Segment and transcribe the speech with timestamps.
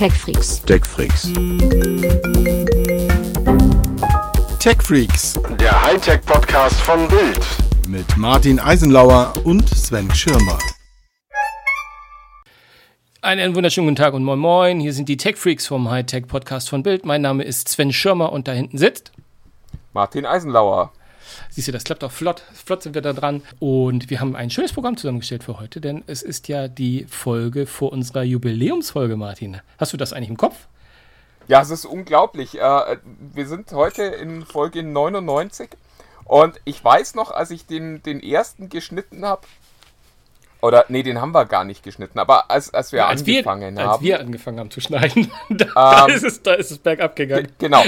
[0.00, 0.62] TechFreaks.
[0.62, 1.30] TechFreaks.
[4.58, 7.46] TechFreaks Der Hightech-Podcast von Bild.
[7.86, 10.58] mit Martin Eisenlauer und Sven Schirmer.
[13.20, 14.80] Einen wunderschönen guten Tag und moin moin.
[14.80, 17.04] Hier sind die Tech Freaks vom Hightech Podcast von Bild.
[17.04, 19.12] Mein Name ist Sven Schirmer und da hinten sitzt.
[19.92, 20.94] Martin Eisenlauer.
[21.50, 22.42] Siehst du, das klappt auch flott.
[22.52, 23.42] Flott sind wir da dran.
[23.58, 27.66] Und wir haben ein schönes Programm zusammengestellt für heute, denn es ist ja die Folge
[27.66, 29.60] vor unserer Jubiläumsfolge, Martin.
[29.78, 30.56] Hast du das eigentlich im Kopf?
[31.48, 32.58] Ja, es ist unglaublich.
[32.58, 32.96] Äh,
[33.34, 35.70] wir sind heute in Folge 99
[36.24, 39.42] und ich weiß noch, als ich den, den ersten geschnitten habe,
[40.62, 43.82] oder nee, den haben wir gar nicht geschnitten, aber als, als wir als angefangen wir,
[43.82, 43.90] haben.
[43.92, 47.16] Als wir angefangen haben zu schneiden, da, da, Ähm, ist, es, da ist es bergab
[47.16, 47.44] gegangen.
[47.46, 47.82] Ge- Genau.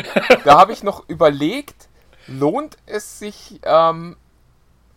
[0.44, 1.88] Da habe ich noch überlegt,
[2.26, 4.16] lohnt es sich ähm,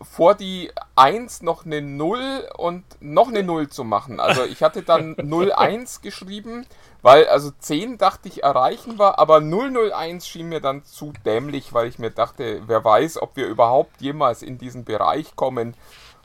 [0.01, 4.19] vor die 1 noch eine 0 und noch eine 0 zu machen.
[4.19, 6.65] Also ich hatte dann 01 geschrieben,
[7.01, 11.87] weil also 10 dachte ich erreichen wir, aber 001 schien mir dann zu dämlich, weil
[11.87, 15.75] ich mir dachte, wer weiß, ob wir überhaupt jemals in diesen Bereich kommen,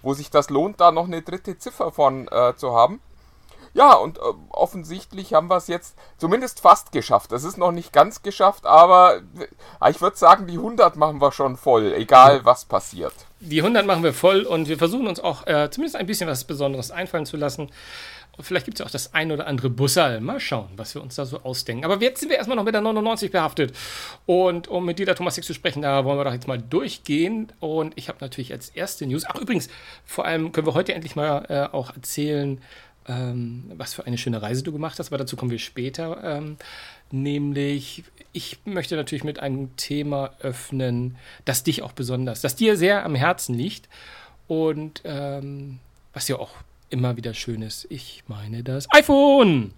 [0.02, 3.00] wo sich das lohnt, da noch eine dritte Ziffer von äh, zu haben.
[3.72, 7.32] Ja, und äh, offensichtlich haben wir es jetzt zumindest fast geschafft.
[7.32, 9.22] Es ist noch nicht ganz geschafft, aber
[9.80, 13.14] äh, ich würde sagen, die 100 machen wir schon voll, egal was passiert.
[13.40, 16.44] Die 100 machen wir voll und wir versuchen uns auch äh, zumindest ein bisschen was
[16.44, 17.70] Besonderes einfallen zu lassen.
[18.36, 20.20] Und vielleicht gibt es ja auch das ein oder andere Bussal.
[20.20, 21.84] Mal schauen, was wir uns da so ausdenken.
[21.84, 23.76] Aber jetzt sind wir erstmal noch mit der 99 behaftet.
[24.24, 27.52] Und um mit dir, der Thomas, zu sprechen, da wollen wir doch jetzt mal durchgehen.
[27.60, 29.68] Und ich habe natürlich als erste News, ach übrigens,
[30.04, 32.62] vor allem können wir heute endlich mal äh, auch erzählen,
[33.08, 36.22] ähm, was für eine schöne Reise du gemacht hast, aber dazu kommen wir später.
[36.22, 36.56] Ähm,
[37.10, 43.04] nämlich, ich möchte natürlich mit einem Thema öffnen, das dich auch besonders, das dir sehr
[43.04, 43.88] am Herzen liegt
[44.46, 45.78] und ähm,
[46.12, 46.50] was ja auch
[46.90, 47.86] immer wieder schön ist.
[47.90, 49.72] Ich meine das iPhone.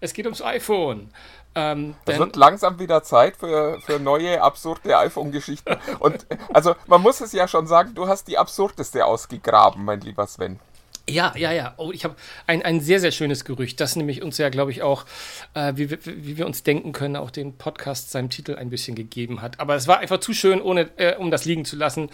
[0.00, 1.10] Es geht ums iPhone.
[1.54, 5.76] Ähm, Es wird langsam wieder Zeit für, für neue, absurde iPhone-Geschichten.
[5.98, 10.26] Und also man muss es ja schon sagen, du hast die absurdeste ausgegraben, mein lieber
[10.26, 10.60] Sven.
[11.08, 11.74] Ja, ja, ja.
[11.78, 14.82] Oh, ich habe ein, ein sehr, sehr schönes Gerücht, das nämlich uns ja, glaube ich,
[14.82, 15.06] auch,
[15.54, 18.94] äh, wie, wir- wie wir uns denken können, auch den Podcast seinem Titel ein bisschen
[18.94, 19.58] gegeben hat.
[19.58, 22.10] Aber es war einfach zu schön, ohne, äh, um das liegen zu lassen.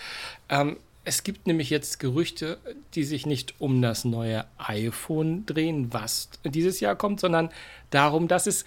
[0.49, 2.57] Ähm, es gibt nämlich jetzt Gerüchte,
[2.95, 7.51] die sich nicht um das neue iPhone drehen, was dieses Jahr kommt, sondern
[7.91, 8.65] darum, dass es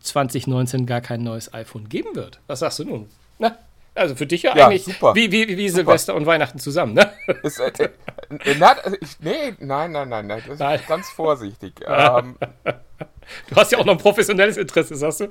[0.00, 2.40] 2019 gar kein neues iPhone geben wird.
[2.46, 3.08] Was sagst du nun?
[3.38, 3.56] Na,
[4.00, 5.14] also für dich ja, Ja, eigentlich super.
[5.14, 7.12] wie, wie, wie Silvester und Weihnachten zusammen, ne?
[7.42, 10.80] Ist, äh, äh, na, äh, ich, nee, nein, nein, nein, nein, das ist Nein.
[10.86, 11.74] ganz vorsichtig.
[11.86, 12.36] Ähm,
[13.48, 15.28] Du hast ja auch noch ein professionelles Interesse, sagst du?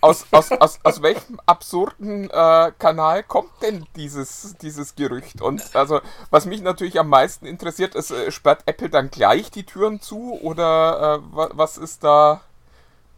[0.00, 5.40] aus, aus, aus, aus welchem absurden äh, Kanal kommt denn dieses, dieses Gerücht?
[5.40, 9.64] Und also, was mich natürlich am meisten interessiert, ist, äh, sperrt Apple dann gleich die
[9.64, 12.40] Türen zu oder äh, wa- was ist da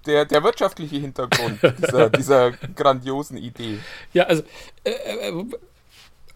[0.07, 3.79] der, der wirtschaftliche Hintergrund dieser, dieser grandiosen Idee?
[4.13, 4.43] Ja, also,
[4.85, 5.45] äh, äh,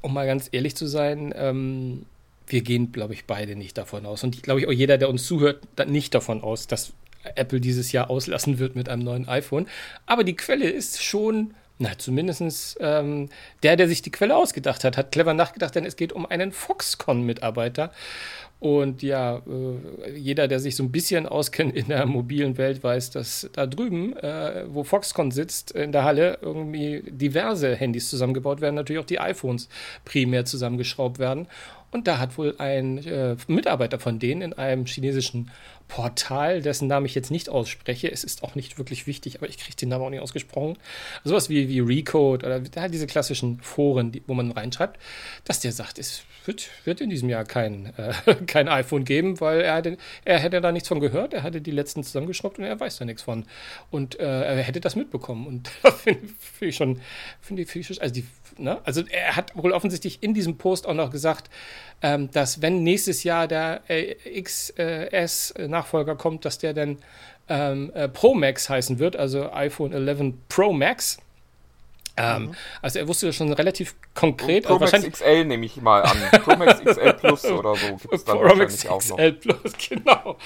[0.01, 2.07] um mal ganz ehrlich zu sein, ähm,
[2.47, 4.23] wir gehen, glaube ich, beide nicht davon aus.
[4.23, 6.93] Und ich glaube ich auch jeder, der uns zuhört, nicht davon aus, dass
[7.35, 9.67] Apple dieses Jahr auslassen wird mit einem neuen iPhone.
[10.07, 13.31] Aber die Quelle ist schon, na, zumindest ähm,
[13.63, 16.53] der, der sich die Quelle ausgedacht hat, hat clever nachgedacht, denn es geht um einen
[16.53, 17.93] Foxconn-Mitarbeiter.
[18.65, 23.11] Und ja, äh, jeder, der sich so ein bisschen auskennt in der mobilen Welt, weiß,
[23.11, 28.77] dass da drüben, äh, wo Foxconn sitzt, in der Halle irgendwie diverse Handys zusammengebaut werden,
[28.77, 29.69] natürlich auch die iPhones
[30.07, 31.47] primär zusammengeschraubt werden.
[31.95, 35.53] Und da hat wohl ein äh, Mitarbeiter von denen in einem chinesischen
[35.87, 39.59] Portal, dessen Namen ich jetzt nicht ausspreche, es ist auch nicht wirklich wichtig, aber ich
[39.59, 40.77] kriege den Namen auch nicht ausgesprochen,
[41.23, 44.99] sowas wie, wie Recode oder halt diese klassischen Foren, die, wo man reinschreibt,
[45.45, 49.61] dass der sagt, es wird, wird in diesem Jahr kein, äh, kein iPhone geben, weil
[49.61, 52.79] er, hatte, er hätte da nichts von gehört, er hatte die letzten zusammengeschraubt und er
[52.79, 53.47] weiß da nichts von.
[53.91, 55.47] Und äh, er hätte das mitbekommen.
[55.47, 57.01] Und da finde find ich schon,
[57.41, 58.27] finde ich, find ich, also, die,
[58.59, 58.79] ne?
[58.85, 61.51] also er hat wohl offensichtlich in diesem Post auch noch gesagt,
[62.03, 66.99] ähm, dass wenn nächstes Jahr der äh, XS-Nachfolger kommt, dass der dann
[67.49, 71.19] ähm, äh, Pro Max heißen wird, also iPhone 11 Pro Max.
[72.17, 74.65] Ähm, Also er wusste das schon relativ konkret.
[74.65, 76.17] Pro also Max XL nehme ich mal an.
[76.43, 79.17] Pro Max XL Plus oder so gibt es dann Pro Max wahrscheinlich auch noch.
[79.17, 80.39] XL Plus, genau.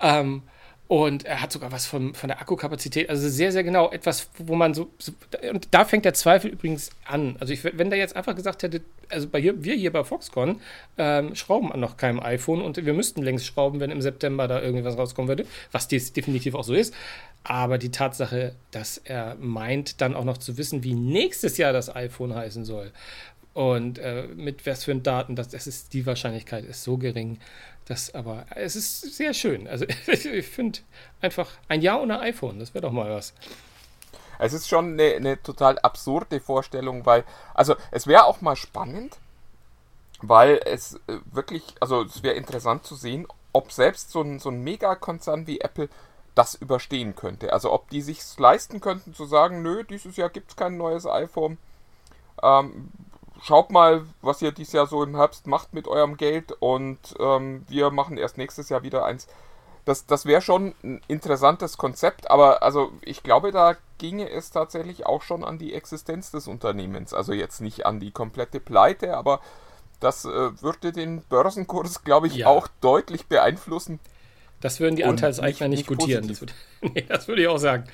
[0.00, 0.42] Ähm,
[0.88, 4.54] und er hat sogar was von, von der Akkukapazität, also sehr, sehr genau, etwas, wo
[4.54, 5.12] man so, so
[5.50, 7.36] und da fängt der Zweifel übrigens an.
[7.40, 10.60] Also ich, wenn der jetzt einfach gesagt hätte, also bei hier, wir hier bei Foxconn
[10.96, 14.62] ähm, schrauben an noch keinem iPhone und wir müssten längst schrauben, wenn im September da
[14.62, 16.94] irgendwas rauskommen würde, was dies definitiv auch so ist.
[17.42, 21.94] Aber die Tatsache, dass er meint, dann auch noch zu wissen, wie nächstes Jahr das
[21.94, 22.92] iPhone heißen soll,
[23.56, 27.38] und äh, mit was für Daten, das, das ist, die Wahrscheinlichkeit ist so gering,
[27.86, 29.66] dass aber es ist sehr schön.
[29.66, 30.80] Also ich finde
[31.22, 33.32] einfach ein Jahr ohne iPhone, das wäre doch mal was.
[34.38, 37.24] Es ist schon eine, eine total absurde Vorstellung, weil,
[37.54, 39.16] also es wäre auch mal spannend,
[40.20, 44.50] weil es äh, wirklich, also es wäre interessant zu sehen, ob selbst so ein, so
[44.50, 45.88] ein Megakonzern wie Apple
[46.34, 47.54] das überstehen könnte.
[47.54, 51.06] Also ob die sich leisten könnten zu sagen, nö, dieses Jahr gibt es kein neues
[51.06, 51.56] iPhone.
[52.42, 52.90] Ähm,
[53.42, 57.64] schaut mal, was ihr dieses Jahr so im Herbst macht mit eurem Geld und ähm,
[57.68, 59.26] wir machen erst nächstes Jahr wieder eins.
[59.84, 65.06] Das, das wäre schon ein interessantes Konzept, aber also ich glaube, da ginge es tatsächlich
[65.06, 67.14] auch schon an die Existenz des Unternehmens.
[67.14, 69.40] Also jetzt nicht an die komplette Pleite, aber
[70.00, 72.48] das äh, würde den Börsenkurs, glaube ich, ja.
[72.48, 74.00] auch deutlich beeinflussen.
[74.66, 76.26] Das würden die Anteilseigner nicht, nicht, nicht gutieren.
[76.26, 76.52] Das, würde,
[76.92, 77.84] nee, das würde ich auch sagen.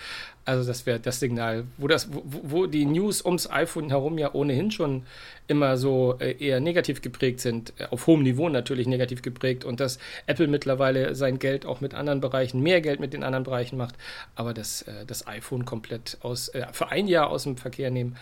[0.46, 4.32] Also das wäre das Signal, wo, das, wo, wo, die News ums iPhone herum ja
[4.32, 5.04] ohnehin schon
[5.48, 9.80] immer so äh, eher negativ geprägt sind, äh, auf hohem Niveau natürlich negativ geprägt und
[9.80, 13.76] dass Apple mittlerweile sein Geld auch mit anderen Bereichen, mehr Geld mit den anderen Bereichen
[13.76, 13.96] macht,
[14.34, 18.16] aber das, äh, das iPhone komplett aus, für ein Jahr aus dem Verkehr nehmen,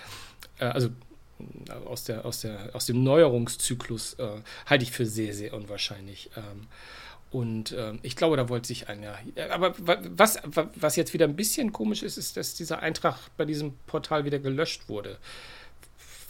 [0.59, 0.89] also
[1.87, 4.17] aus, der, aus, der, aus dem Neuerungszyklus,
[4.67, 6.31] halte ich für sehr, sehr unwahrscheinlich.
[7.31, 9.17] Und äh, ich glaube, da wollte sich einer.
[9.51, 10.39] Aber was,
[10.75, 14.41] was jetzt wieder ein bisschen komisch ist, ist, dass dieser Eintrag bei diesem Portal wieder
[14.41, 15.19] gelöscht wurde.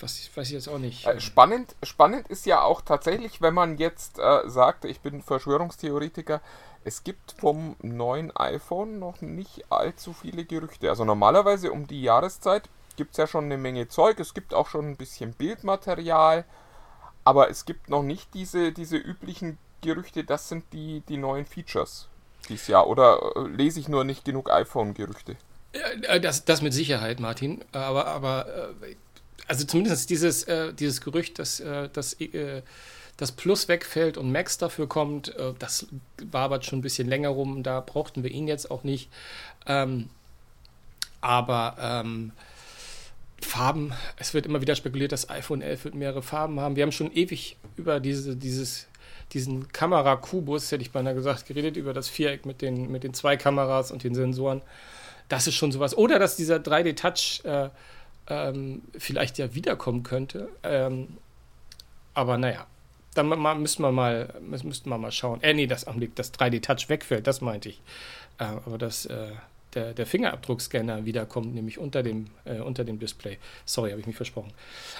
[0.00, 1.06] Was weiß ich jetzt auch nicht.
[1.06, 6.41] Äh, spannend, spannend ist ja auch tatsächlich, wenn man jetzt äh, sagt, ich bin Verschwörungstheoretiker,
[6.85, 10.88] es gibt vom neuen iPhone noch nicht allzu viele Gerüchte.
[10.88, 14.19] Also normalerweise um die Jahreszeit gibt es ja schon eine Menge Zeug.
[14.20, 16.44] Es gibt auch schon ein bisschen Bildmaterial.
[17.25, 22.09] Aber es gibt noch nicht diese, diese üblichen Gerüchte, das sind die, die neuen Features
[22.49, 22.87] dieses Jahr.
[22.87, 25.37] Oder äh, lese ich nur nicht genug iPhone-Gerüchte?
[25.73, 27.65] Äh, das, das mit Sicherheit, Martin.
[27.73, 28.94] Aber, aber äh,
[29.47, 30.47] also zumindest dieses,
[30.79, 31.61] dieses Gerücht, dass,
[31.93, 32.17] dass
[33.17, 35.88] das Plus wegfällt und Max dafür kommt, das
[36.31, 37.65] war aber schon ein bisschen länger rum.
[37.65, 39.11] Da brauchten wir ihn jetzt auch nicht.
[39.67, 40.09] Ähm,
[41.21, 42.31] aber ähm,
[43.43, 46.76] Farben, es wird immer wieder spekuliert, das iPhone 11 wird mehrere Farben haben.
[46.76, 48.87] Wir haben schon ewig über diese, dieses
[49.32, 53.37] diesen Kamerakubus, hätte ich beinahe gesagt, geredet, über das Viereck mit den, mit den zwei
[53.37, 54.62] Kameras und den Sensoren.
[55.29, 55.97] Das ist schon sowas.
[55.97, 57.69] Oder dass dieser 3D-Touch äh,
[58.29, 60.49] ähm, vielleicht ja wiederkommen könnte.
[60.62, 61.19] Ähm,
[62.15, 62.67] aber naja,
[63.15, 65.43] dann mal, müssen wir mal, müssten wir mal schauen.
[65.43, 67.81] Äh, nee, das, das 3D-Touch wegfällt, das meinte ich.
[68.38, 69.33] Äh, aber das, äh,
[69.75, 73.38] der, der Fingerabdruckscanner wiederkommt, nämlich unter dem, äh, unter dem Display.
[73.64, 74.52] Sorry, habe ich mich versprochen.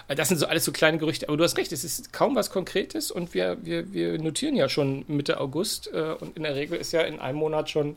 [0.08, 2.37] Äh, das sind so alles so kleine Gerüchte, aber du hast recht, es ist kaum
[2.37, 6.55] was Konkretes und wir, wir, wir notieren ja schon Mitte August äh, und in der
[6.55, 7.96] Regel ist ja in einem Monat schon.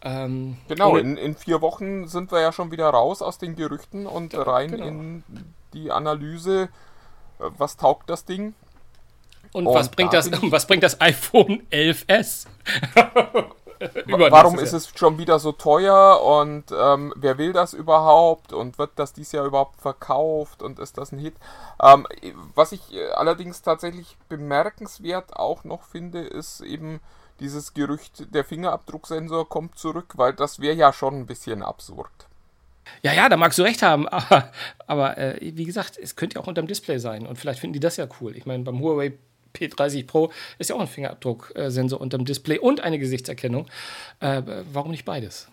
[0.00, 4.06] Ähm, genau, in, in vier Wochen sind wir ja schon wieder raus aus den Gerüchten
[4.06, 4.86] und ja, rein genau.
[4.86, 5.24] in
[5.72, 6.68] die Analyse,
[7.40, 8.54] äh, was taugt das Ding.
[9.52, 12.46] Und, und was, bringt das, was bringt das iPhone 11S?
[14.06, 18.90] Warum ist es schon wieder so teuer und ähm, wer will das überhaupt und wird
[18.96, 21.34] das dieses Jahr überhaupt verkauft und ist das ein Hit?
[21.82, 22.06] Ähm,
[22.54, 27.00] was ich äh, allerdings tatsächlich bemerkenswert auch noch finde, ist eben
[27.40, 32.10] dieses Gerücht, der Fingerabdrucksensor kommt zurück, weil das wäre ja schon ein bisschen absurd.
[33.02, 34.50] Ja, ja, da magst du recht haben, aber,
[34.86, 37.80] aber äh, wie gesagt, es könnte ja auch unterm Display sein und vielleicht finden die
[37.80, 38.36] das ja cool.
[38.36, 39.12] Ich meine, beim Huawei
[39.54, 43.66] P30 Pro ist ja auch ein Fingerabdrucksensor unterm Display und eine Gesichtserkennung.
[44.20, 44.42] Äh,
[44.72, 45.48] warum nicht beides?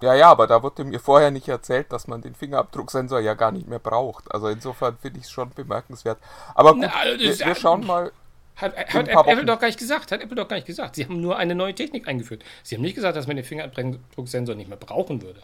[0.00, 3.50] Ja, ja, aber da wurde mir vorher nicht erzählt, dass man den Fingerabdrucksensor ja gar
[3.50, 4.32] nicht mehr braucht.
[4.32, 6.18] Also insofern finde ich es schon bemerkenswert.
[6.54, 8.12] Aber gut, Na, also wir, wir, schauen mal.
[8.54, 10.12] Hat, hat Apple doch gar nicht gesagt.
[10.12, 10.94] Hat Apple doch gar nicht gesagt.
[10.94, 12.44] Sie haben nur eine neue Technik eingeführt.
[12.62, 15.42] Sie haben nicht gesagt, dass man den Fingerabdrucksensor nicht mehr brauchen würde.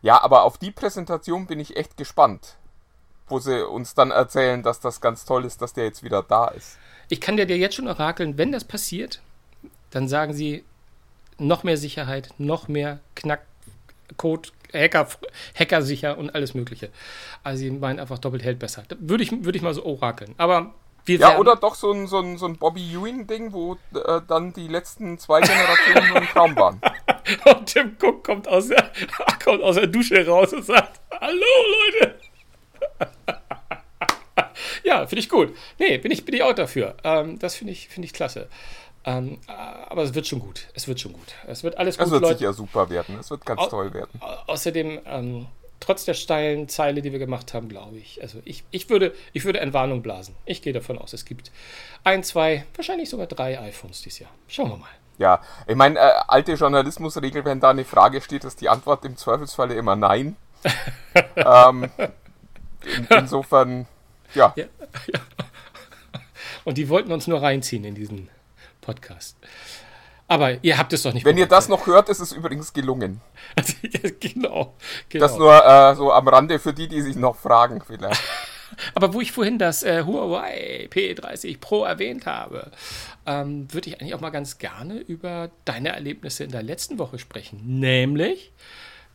[0.00, 2.56] Ja, aber auf die Präsentation bin ich echt gespannt
[3.28, 6.48] wo sie uns dann erzählen, dass das ganz toll ist, dass der jetzt wieder da
[6.48, 6.78] ist.
[7.08, 9.20] Ich kann dir jetzt schon orakeln, wenn das passiert,
[9.90, 10.64] dann sagen sie
[11.38, 15.08] noch mehr Sicherheit, noch mehr Knackcode, Hacker,
[15.58, 16.90] Hackersicher und alles Mögliche.
[17.42, 18.84] Also sie meinen einfach doppelt hält besser.
[18.98, 20.34] Würde ich, würde ich mal so orakeln.
[20.36, 20.74] Aber
[21.08, 24.52] wir ja, oder doch so ein, so ein, so ein Bobby Ewing-Ding, wo äh, dann
[24.52, 26.80] die letzten zwei Generationen nur ein Traum waren.
[27.56, 28.90] und Tim Cook kommt aus, der,
[29.42, 31.46] kommt aus der Dusche raus und sagt: Hallo
[32.00, 32.17] Leute!
[34.84, 35.54] ja, finde ich gut.
[35.78, 36.96] Nee, bin ich, bin ich auch dafür.
[37.04, 38.48] Ähm, das finde ich, find ich klasse.
[39.04, 40.68] Ähm, aber es wird schon gut.
[40.74, 41.34] Es wird schon gut.
[41.46, 42.06] Es wird alles gut.
[42.06, 42.38] Es wird Leute.
[42.38, 43.18] sicher super werden.
[43.18, 44.20] Es wird ganz Au toll werden.
[44.46, 45.46] Außerdem, ähm,
[45.80, 48.20] trotz der steilen Zeile, die wir gemacht haben, glaube ich.
[48.20, 50.34] Also ich, ich, würde, ich würde Entwarnung blasen.
[50.44, 51.50] Ich gehe davon aus, es gibt
[52.04, 54.30] ein, zwei, wahrscheinlich sogar drei iPhones dieses Jahr.
[54.46, 54.88] Schauen wir mal.
[55.18, 59.16] Ja, ich meine, äh, alte Journalismusregel, wenn da eine Frage steht, ist die Antwort im
[59.16, 60.36] Zweifelsfalle immer nein.
[61.36, 61.90] ähm,
[62.84, 63.86] in, insofern
[64.34, 64.52] Ja.
[64.56, 64.64] Ja,
[65.12, 65.20] ja.
[66.64, 68.28] Und die wollten uns nur reinziehen in diesen
[68.80, 69.36] Podcast.
[70.26, 73.22] Aber ihr habt es doch nicht Wenn ihr das noch hört, ist es übrigens gelungen.
[74.20, 74.74] genau.
[75.08, 75.26] genau.
[75.26, 78.22] Das nur äh, so am Rande für die, die sich noch fragen vielleicht.
[78.94, 82.70] Aber wo ich vorhin das äh, Huawei P30 Pro erwähnt habe,
[83.24, 87.18] ähm, würde ich eigentlich auch mal ganz gerne über deine Erlebnisse in der letzten Woche
[87.18, 87.62] sprechen.
[87.64, 88.52] Nämlich,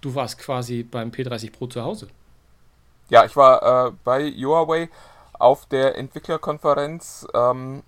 [0.02, 2.08] du warst quasi beim P30 Pro zu Hause.
[3.14, 4.90] Ja, ich war äh, bei Huawei
[5.34, 7.84] auf der Entwicklerkonferenz, ähm,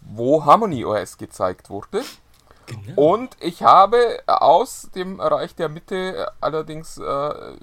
[0.00, 2.02] wo Harmony OS gezeigt wurde.
[2.64, 3.14] Genau.
[3.14, 7.56] Und ich habe aus dem Reich der Mitte allerdings äh,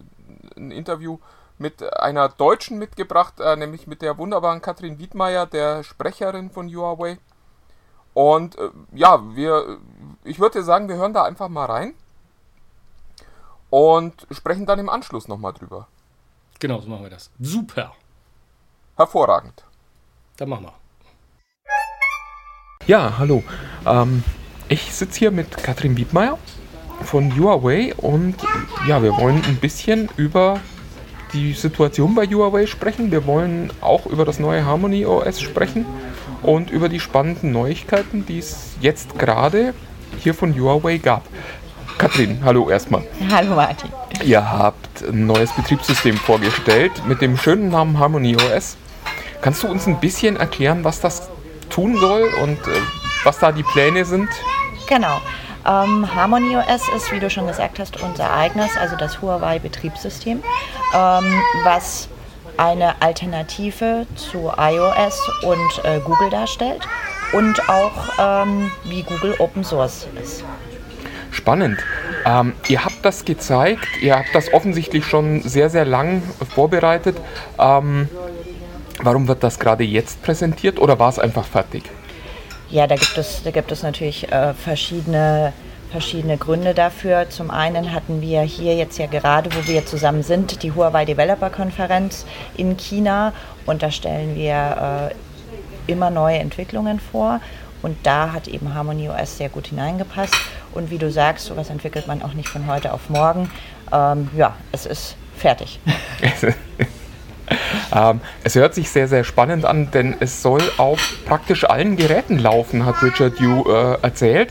[0.55, 1.17] ein Interview
[1.57, 7.17] mit einer Deutschen mitgebracht, äh, nämlich mit der wunderbaren Katrin Wiedmeier, der Sprecherin von Huawei.
[8.13, 9.79] Und äh, ja, wir,
[10.23, 11.95] ich würde sagen, wir hören da einfach mal rein
[13.71, 15.87] und sprechen dann im Anschluss nochmal drüber.
[16.63, 17.29] Genau, so machen wir das.
[17.41, 17.91] Super.
[18.95, 19.65] Hervorragend.
[20.37, 20.73] Dann machen wir.
[22.87, 23.43] Ja, hallo.
[23.85, 24.23] Ähm,
[24.69, 26.37] ich sitze hier mit Katrin Wiedmeier
[27.01, 28.35] von Huawei und
[28.87, 30.61] ja, wir wollen ein bisschen über
[31.33, 33.11] die Situation bei Huawei sprechen.
[33.11, 35.85] Wir wollen auch über das neue Harmony OS sprechen
[36.43, 39.73] und über die spannenden Neuigkeiten, die es jetzt gerade
[40.21, 41.27] hier von Huawei gab.
[41.97, 43.03] Katrin, hallo erstmal.
[43.31, 43.89] Hallo Martin.
[44.23, 48.77] Ihr habt ein neues Betriebssystem vorgestellt mit dem schönen Namen Harmony OS.
[49.41, 51.29] Kannst du uns ein bisschen erklären, was das
[51.69, 52.79] tun soll und äh,
[53.23, 54.29] was da die Pläne sind?
[54.87, 55.21] Genau.
[55.65, 60.43] Ähm, Harmony OS ist, wie du schon gesagt hast, unser eigenes, also das Huawei Betriebssystem,
[60.93, 62.09] ähm, was
[62.57, 66.87] eine Alternative zu iOS und äh, Google darstellt
[67.31, 70.43] und auch ähm, wie Google Open Source ist.
[71.33, 71.79] Spannend.
[72.25, 76.21] Ähm, ihr habt das gezeigt, ihr habt das offensichtlich schon sehr, sehr lang
[76.53, 77.17] vorbereitet.
[77.59, 78.07] Ähm,
[79.01, 81.83] warum wird das gerade jetzt präsentiert oder war es einfach fertig?
[82.69, 85.53] Ja, da gibt es, da gibt es natürlich äh, verschiedene,
[85.91, 87.29] verschiedene Gründe dafür.
[87.29, 91.49] Zum einen hatten wir hier jetzt ja gerade, wo wir zusammen sind, die Huawei Developer
[91.49, 92.25] Konferenz
[92.55, 93.33] in China
[93.65, 97.41] und da stellen wir äh, immer neue Entwicklungen vor.
[97.81, 100.35] Und da hat eben Harmony OS sehr gut hineingepasst.
[100.73, 103.49] Und wie du sagst, sowas entwickelt man auch nicht von heute auf morgen.
[103.91, 105.79] Ähm, ja, es ist fertig.
[107.93, 112.39] Ähm, es hört sich sehr, sehr spannend an, denn es soll auf praktisch allen Geräten
[112.39, 114.49] laufen, hat Richard Yu äh, erzählt.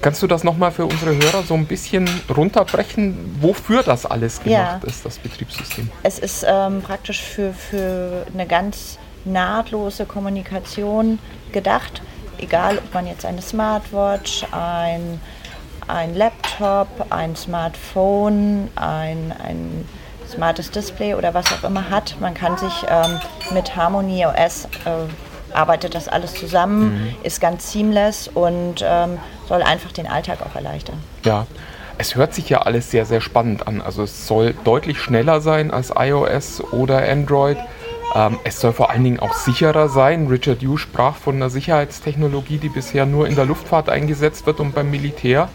[0.00, 4.82] Kannst du das nochmal für unsere Hörer so ein bisschen runterbrechen, wofür das alles gemacht
[4.82, 4.88] Ja.
[4.88, 5.90] ist, das Betriebssystem?
[6.02, 11.18] Es ist ähm, praktisch für, für eine ganz nahtlose Kommunikation
[11.52, 12.00] gedacht.
[12.38, 15.20] Egal, ob man jetzt eine Smartwatch, ein,
[15.88, 19.88] ein Laptop, ein Smartphone, ein, ein
[20.28, 22.16] smartes Display oder was auch immer hat.
[22.20, 23.20] Man kann sich ähm,
[23.52, 25.06] mit Harmony OS äh,
[25.52, 31.02] arbeitet das alles zusammen, ist ganz seamless und ähm, soll einfach den Alltag auch erleichtern.
[31.24, 31.46] Ja,
[31.98, 33.80] es hört sich ja alles sehr, sehr spannend an.
[33.80, 37.56] Also es soll deutlich schneller sein als iOS oder Android.
[38.16, 40.26] Ähm, es soll vor allen Dingen auch sicherer sein.
[40.26, 44.74] Richard Yu sprach von einer Sicherheitstechnologie, die bisher nur in der Luftfahrt eingesetzt wird und
[44.74, 45.50] beim Militär.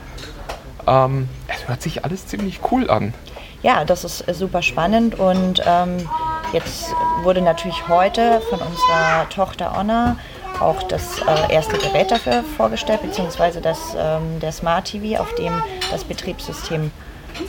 [0.88, 3.16] Ähm, es hört sich alles ziemlich cool an.
[3.64, 6.08] Ja, das ist äh, super spannend und ähm,
[6.54, 10.18] jetzt wurde natürlich heute von unserer Tochter Honor
[10.60, 15.64] auch das äh, erste Gerät dafür vorgestellt, beziehungsweise das, ähm, der Smart TV, auf dem
[15.90, 16.92] das Betriebssystem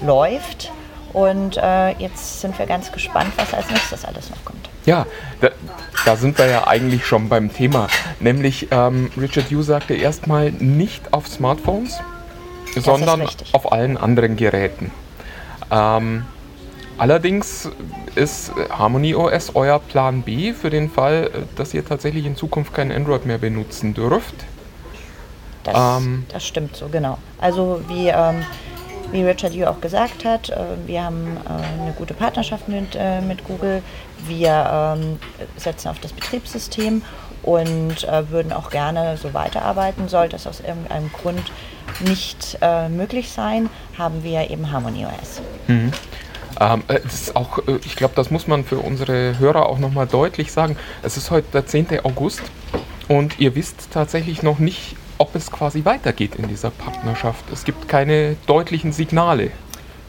[0.01, 0.73] läuft.
[1.13, 4.69] Und äh, jetzt sind wir ganz gespannt, was als nächstes alles noch kommt.
[4.87, 5.07] Ja,
[5.41, 5.51] da,
[6.05, 7.89] da sind wir ja eigentlich schon beim Thema.
[8.19, 12.01] Nämlich, ähm, Richard Yu sagte erstmal nicht auf Smartphones,
[12.77, 14.91] sondern auf allen anderen Geräten.
[15.71, 16.25] Ähm,
[16.99, 17.71] allerdings
[18.15, 22.75] ist Harmony OS euer Plan B für den Fall, äh, dass ihr tatsächlich in Zukunft
[22.75, 24.35] kein Android mehr benutzen dürft.
[25.65, 26.27] Das, Ähm.
[26.33, 27.19] das stimmt so, genau.
[27.41, 28.45] Also wie, ähm,
[29.13, 33.21] wie Richard Yu auch gesagt hat, äh, wir haben äh, eine gute Partnerschaft mit, äh,
[33.21, 33.83] mit Google.
[34.27, 35.19] Wir ähm,
[35.57, 37.03] setzen auf das Betriebssystem
[37.43, 40.09] und äh, würden auch gerne so weiterarbeiten.
[40.09, 41.53] Sollte es aus irgendeinem Grund
[42.01, 45.43] nicht äh, möglich sein, haben wir eben Harmony OS.
[46.61, 50.07] Ähm, äh, das ist auch, ich glaube, das muss man für unsere Hörer auch nochmal
[50.07, 50.77] deutlich sagen.
[51.03, 52.05] Es ist heute der 10.
[52.05, 52.43] August
[53.09, 57.45] und ihr wisst tatsächlich noch nicht, ob es quasi weitergeht in dieser Partnerschaft.
[57.53, 59.53] Es gibt keine deutlichen Signale.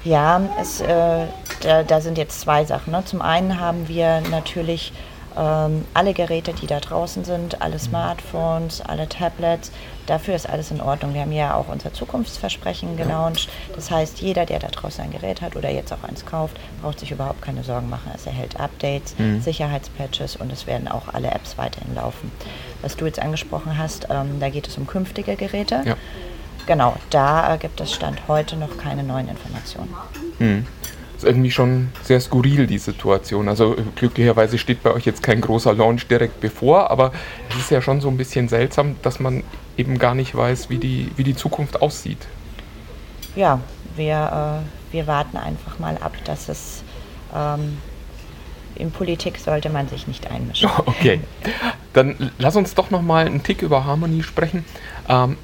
[0.04, 1.28] Ja, es, äh,
[1.62, 2.92] da, da sind jetzt zwei Sachen.
[2.92, 3.06] Ne?
[3.06, 4.92] Zum einen haben wir natürlich
[5.38, 9.72] ähm, alle Geräte, die da draußen sind, alle Smartphones, alle Tablets,
[10.06, 11.14] dafür ist alles in Ordnung.
[11.14, 13.50] Wir haben ja auch unser Zukunftsversprechen gelauncht.
[13.76, 17.00] Das heißt, jeder, der da draußen ein Gerät hat oder jetzt auch eins kauft, braucht
[17.00, 18.12] sich überhaupt keine Sorgen machen.
[18.14, 22.32] Es erhält Updates, Sicherheitspatches und es werden auch alle Apps weiterhin laufen.
[22.82, 25.82] Was du jetzt angesprochen hast, ähm, da geht es um künftige Geräte.
[25.86, 25.96] Ja.
[26.66, 29.94] Genau, da äh, gibt es Stand heute noch keine neuen Informationen.
[31.24, 33.48] Ist irgendwie schon sehr skurril, die Situation.
[33.48, 37.14] Also äh, glücklicherweise steht bei euch jetzt kein großer Launch direkt bevor, aber
[37.50, 39.44] es ist ja schon so ein bisschen seltsam, dass man
[39.78, 42.18] eben gar nicht weiß, wie die, wie die Zukunft aussieht.
[43.38, 43.62] Ja,
[43.96, 46.84] wir, äh, wir warten einfach mal ab, dass es
[47.34, 47.78] ähm,
[48.76, 50.70] in Politik sollte man sich nicht einmischen.
[50.86, 51.22] Okay,
[51.94, 54.66] dann lass uns doch noch mal einen Tick über Harmony sprechen.
[55.08, 55.38] Ähm,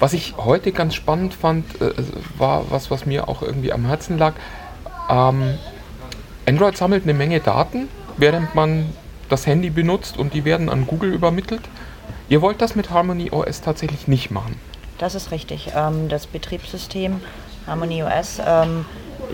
[0.00, 1.92] was ich heute ganz spannend fand, äh,
[2.36, 4.34] war was, was mir auch irgendwie am Herzen lag.
[5.10, 5.58] Ähm,
[6.46, 8.92] Android sammelt eine Menge Daten, während man
[9.28, 11.62] das Handy benutzt und die werden an Google übermittelt.
[12.28, 14.56] Ihr wollt das mit Harmony OS tatsächlich nicht machen.
[14.98, 15.72] Das ist richtig.
[15.74, 17.20] Ähm, das Betriebssystem
[17.66, 18.84] Harmony OS ähm,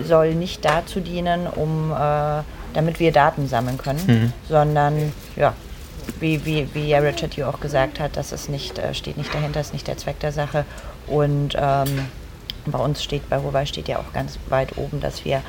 [0.03, 2.43] soll nicht dazu dienen, um, äh,
[2.73, 5.53] damit wir Daten sammeln können, sondern ja,
[6.19, 9.33] wie, wie, wie ja Richard Yu auch gesagt hat, das ist nicht, äh, steht nicht
[9.33, 10.65] dahinter, ist nicht der Zweck der Sache.
[11.07, 12.07] Und ähm,
[12.71, 15.41] bei uns steht, bei Huawei steht ja auch ganz weit oben, dass wir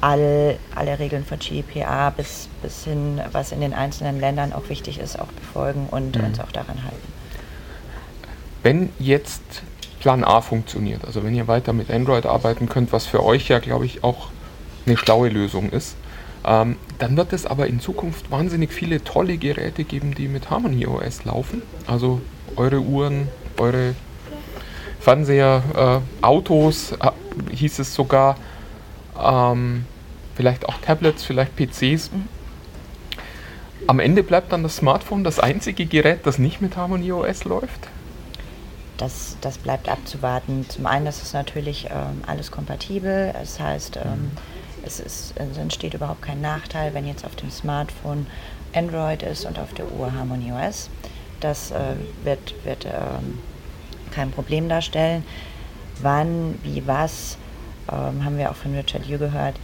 [0.00, 4.98] all, alle Regeln von GDPR bis, bis hin, was in den einzelnen Ländern auch wichtig
[4.98, 7.12] ist, auch befolgen und uns auch daran halten.
[8.62, 9.42] Wenn jetzt
[10.00, 13.60] Plan A funktioniert, also wenn ihr weiter mit Android arbeiten könnt, was für euch ja,
[13.60, 14.28] glaube ich, auch
[14.84, 15.96] eine schlaue Lösung ist,
[16.44, 20.86] ähm, dann wird es aber in Zukunft wahnsinnig viele tolle Geräte geben, die mit Harmony
[20.86, 21.62] OS laufen.
[21.86, 22.20] Also
[22.56, 23.28] eure Uhren,
[23.58, 23.94] eure
[25.02, 27.10] Fernseher, äh, Autos, äh,
[27.50, 28.36] hieß es sogar,
[29.20, 29.84] ähm,
[30.36, 32.10] vielleicht auch Tablets, vielleicht PCs.
[33.88, 37.88] Am Ende bleibt dann das Smartphone das einzige Gerät, das nicht mit Harmony OS läuft.
[38.96, 40.66] Das, das bleibt abzuwarten.
[40.68, 43.32] Zum einen ist es natürlich ähm, alles kompatibel.
[43.32, 44.30] Das heißt, ähm,
[44.86, 48.28] es, ist, es entsteht überhaupt kein Nachteil, wenn jetzt auf dem Smartphone
[48.72, 50.90] Android ist und auf der Uhr Harmony OS.
[51.40, 53.40] Das äh, wird, wird ähm,
[54.12, 55.24] kein Problem darstellen.
[56.00, 57.38] Wann, wie, was,
[57.90, 59.56] ähm, haben wir auch von Richard Yu gehört.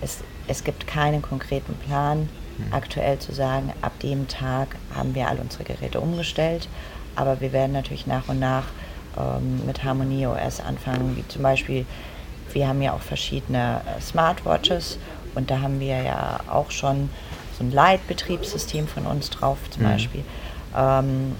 [0.00, 2.28] Es, es gibt keinen konkreten Plan,
[2.70, 6.68] aktuell zu sagen, ab dem Tag haben wir all unsere Geräte umgestellt.
[7.14, 8.64] Aber wir werden natürlich nach und nach
[9.16, 11.84] ähm, mit Harmony OS anfangen, wie zum Beispiel,
[12.52, 14.98] wir haben ja auch verschiedene äh, Smartwatches
[15.34, 17.10] und da haben wir ja auch schon
[17.56, 20.24] so ein Light-Betriebssystem von uns drauf zum Beispiel.
[20.76, 21.34] Ähm,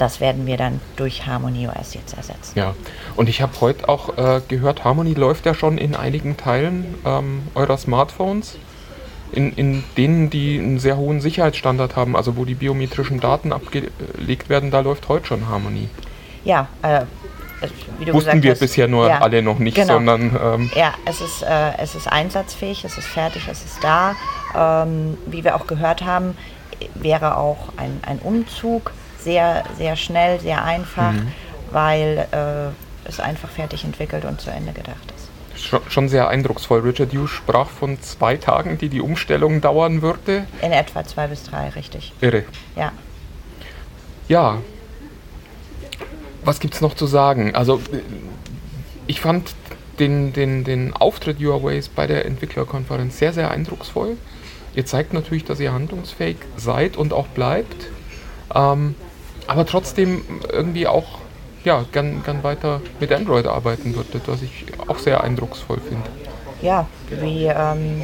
[0.00, 2.52] das werden wir dann durch Harmony OS jetzt ersetzen.
[2.58, 2.74] Ja,
[3.16, 7.42] und ich habe heute auch äh, gehört, Harmony läuft ja schon in einigen Teilen ähm,
[7.54, 8.56] eurer Smartphones,
[9.32, 14.48] in, in denen, die einen sehr hohen Sicherheitsstandard haben, also wo die biometrischen Daten abgelegt
[14.48, 15.88] werden, da läuft heute schon Harmony.
[16.44, 17.02] Ja, äh,
[17.98, 19.94] wie du Wussten wir hast, bisher nur ja, alle noch nicht, genau.
[19.94, 24.14] sondern ähm, Ja, es ist, äh, es ist einsatzfähig, es ist fertig, es ist da.
[24.56, 26.36] Ähm, wie wir auch gehört haben,
[26.94, 31.28] wäre auch ein, ein Umzug sehr, sehr schnell, sehr einfach, Mhm.
[31.70, 35.82] weil äh, es einfach fertig entwickelt und zu Ende gedacht ist.
[35.92, 36.80] schon, sehr eindrucksvoll.
[36.80, 40.46] Richard Hughes sprach von zwei Tagen, die die Umstellung dauern würde.
[40.62, 42.12] In etwa zwei bis drei, richtig.
[42.22, 42.44] Irre.
[42.76, 42.92] Ja.
[44.28, 44.58] Ja.
[46.44, 47.54] Was gibt's noch zu sagen?
[47.54, 47.80] Also,
[49.06, 49.54] ich fand
[49.98, 54.16] den, den, den Auftritt Huawei's bei der Entwicklerkonferenz sehr, sehr eindrucksvoll.
[54.74, 57.88] Ihr zeigt natürlich, dass ihr handlungsfähig seid und auch bleibt.
[58.54, 58.94] Ähm,
[59.46, 60.22] aber trotzdem
[60.52, 61.18] irgendwie auch
[61.64, 66.08] ja, gern, gern weiter mit Android arbeiten würdet, was ich auch sehr eindrucksvoll finde.
[66.62, 68.02] Ja, wie, ähm,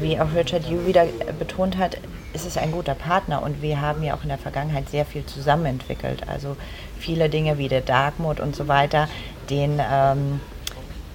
[0.00, 1.06] wie auch Richard Yu wieder
[1.38, 1.96] betont hat,
[2.34, 5.24] ist es ein guter Partner und wir haben ja auch in der Vergangenheit sehr viel
[5.26, 6.28] zusammen entwickelt.
[6.28, 6.56] Also
[6.98, 9.08] viele Dinge wie der Dark Mode und so weiter,
[9.50, 10.40] den, ähm,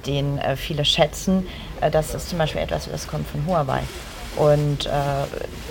[0.05, 1.47] den äh, viele schätzen.
[1.81, 3.81] Äh, das ist zum Beispiel etwas, das kommt von Huawei.
[4.37, 4.89] Und äh,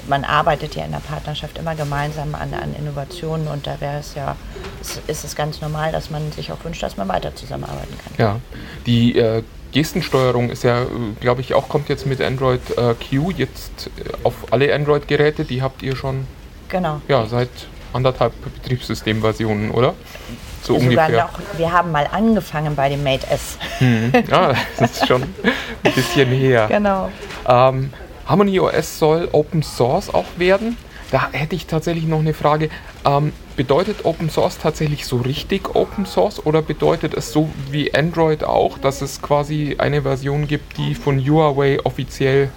[0.09, 4.15] man arbeitet ja in der Partnerschaft immer gemeinsam an, an Innovationen und da wäre es
[4.15, 4.37] ja,
[4.81, 8.15] ist, ist es ganz normal, dass man sich auch wünscht, dass man weiter zusammenarbeiten kann.
[8.19, 8.41] Ja,
[8.87, 10.85] die äh, Gestensteuerung ist ja,
[11.21, 15.45] glaube ich, auch kommt jetzt mit Android äh, Q jetzt äh, auf alle Android-Geräte.
[15.45, 16.27] Die habt ihr schon
[16.69, 17.01] Genau.
[17.09, 17.51] ja, seit
[17.93, 19.95] anderthalb Betriebssystemversionen, oder?
[20.63, 21.23] So Sogar ungefähr.
[21.25, 23.57] noch, wir haben mal angefangen bei dem Mate S.
[24.29, 26.67] Ja, das ist schon ein bisschen her.
[26.69, 27.11] Genau.
[27.47, 27.93] Ähm,
[28.27, 30.77] Harmony OS soll Open Source auch werden.
[31.13, 32.69] Da hätte ich tatsächlich noch eine Frage.
[33.05, 38.43] Ähm, bedeutet Open Source tatsächlich so richtig Open Source oder bedeutet es so wie Android
[38.43, 42.51] auch, dass es quasi eine Version gibt, die von Huawei offiziell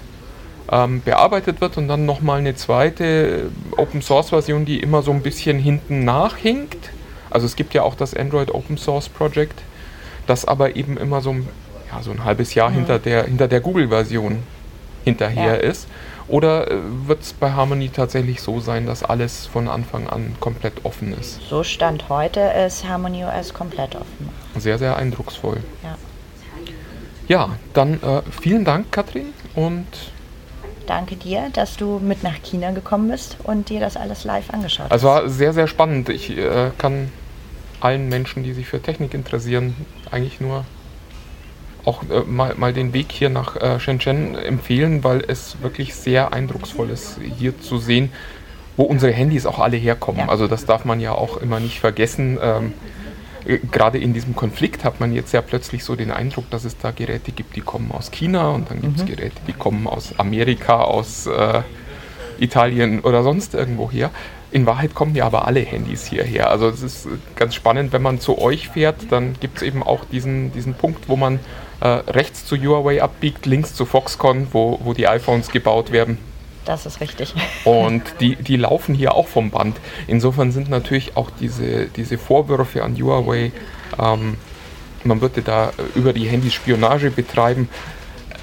[0.71, 5.21] ähm, bearbeitet wird und dann nochmal eine zweite Open Source Version, die immer so ein
[5.21, 6.89] bisschen hinten nachhinkt.
[7.29, 9.61] Also es gibt ja auch das Android Open Source Project,
[10.25, 11.47] das aber eben immer so ein,
[11.91, 12.75] ja, so ein halbes Jahr mhm.
[12.75, 14.41] hinter der, hinter der Google-Version
[15.03, 15.69] hinterher ja.
[15.69, 15.87] ist.
[16.29, 20.85] Oder äh, wird es bei Harmony tatsächlich so sein, dass alles von Anfang an komplett
[20.85, 21.41] offen ist?
[21.49, 24.29] So stand heute ist Harmony OS komplett offen.
[24.55, 25.57] Sehr, sehr eindrucksvoll.
[25.83, 25.97] Ja,
[27.27, 29.33] ja dann äh, vielen Dank, Katrin.
[29.55, 29.87] Und
[30.85, 34.85] danke dir, dass du mit nach China gekommen bist und dir das alles live angeschaut
[34.85, 34.91] hast.
[34.91, 36.09] Also war sehr, sehr spannend.
[36.09, 37.11] Ich äh, kann
[37.81, 39.75] allen Menschen, die sich für Technik interessieren,
[40.11, 40.65] eigentlich nur
[41.89, 46.33] auch äh, mal, mal den Weg hier nach äh, Shenzhen empfehlen, weil es wirklich sehr
[46.33, 48.11] eindrucksvoll ist, hier zu sehen,
[48.77, 50.21] wo unsere Handys auch alle herkommen.
[50.21, 50.29] Ja.
[50.29, 52.37] Also das darf man ja auch immer nicht vergessen.
[52.41, 52.73] Ähm,
[53.45, 56.77] äh, Gerade in diesem Konflikt hat man jetzt ja plötzlich so den Eindruck, dass es
[56.77, 59.07] da Geräte gibt, die kommen aus China und dann gibt es mhm.
[59.07, 61.63] Geräte, die kommen aus Amerika, aus äh,
[62.39, 64.11] Italien oder sonst irgendwo her.
[64.51, 66.49] In Wahrheit kommen ja aber alle Handys hierher.
[66.49, 70.05] Also es ist ganz spannend, wenn man zu euch fährt, dann gibt es eben auch
[70.05, 71.39] diesen, diesen Punkt, wo man
[71.81, 76.17] äh, rechts zu Huawei abbiegt, links zu Foxconn, wo, wo die iPhones gebaut werden.
[76.65, 77.33] Das ist richtig.
[77.63, 79.77] Und die, die laufen hier auch vom Band.
[80.07, 83.51] Insofern sind natürlich auch diese, diese Vorwürfe an Huawei,
[83.97, 84.37] ähm,
[85.03, 87.69] man würde da über die Handys Spionage betreiben,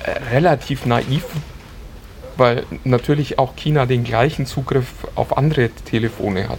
[0.05, 1.25] äh, relativ naiv,
[2.37, 6.59] weil natürlich auch China den gleichen Zugriff auf andere Telefone hat.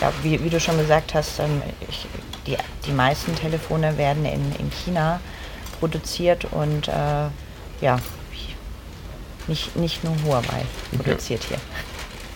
[0.00, 2.06] Ja, wie, wie du schon gesagt hast, ähm, ich,
[2.48, 2.56] die,
[2.86, 5.20] die meisten Telefone werden in, in China
[5.78, 7.28] produziert und äh,
[7.80, 7.98] ja,
[9.46, 10.64] nicht, nicht nur Huawei
[10.96, 11.58] produziert hier.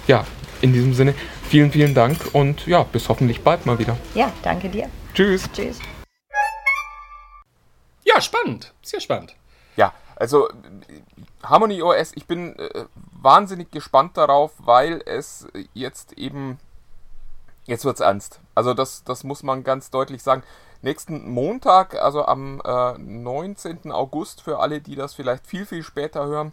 [0.07, 0.25] Ja,
[0.61, 1.15] in diesem Sinne,
[1.49, 3.97] vielen, vielen Dank und ja, bis hoffentlich bald mal wieder.
[4.15, 4.89] Ja, danke dir.
[5.15, 5.51] Tschüss.
[5.53, 5.79] Tschüss.
[8.05, 8.73] Ja, spannend.
[8.83, 9.35] Sehr spannend.
[9.77, 10.49] Ja, also
[11.43, 16.59] Harmony OS, ich bin äh, wahnsinnig gespannt darauf, weil es jetzt eben,
[17.67, 18.41] jetzt wird es ernst.
[18.55, 20.43] Also das, das muss man ganz deutlich sagen.
[20.83, 23.93] Nächsten Montag, also am äh, 19.
[23.93, 26.53] August, für alle, die das vielleicht viel, viel später hören,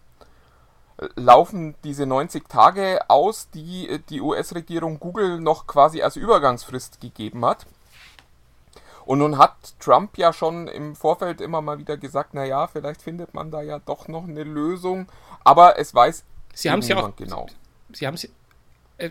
[1.16, 7.66] laufen diese 90 Tage aus, die die US-Regierung Google noch quasi als Übergangsfrist gegeben hat.
[9.06, 13.34] Und nun hat Trump ja schon im Vorfeld immer mal wieder gesagt, naja, vielleicht findet
[13.34, 15.08] man da ja doch noch eine Lösung,
[15.44, 17.48] aber es weiß Sie haben es ja auch genau.
[17.94, 18.26] Sie haben es
[18.98, 19.10] äh,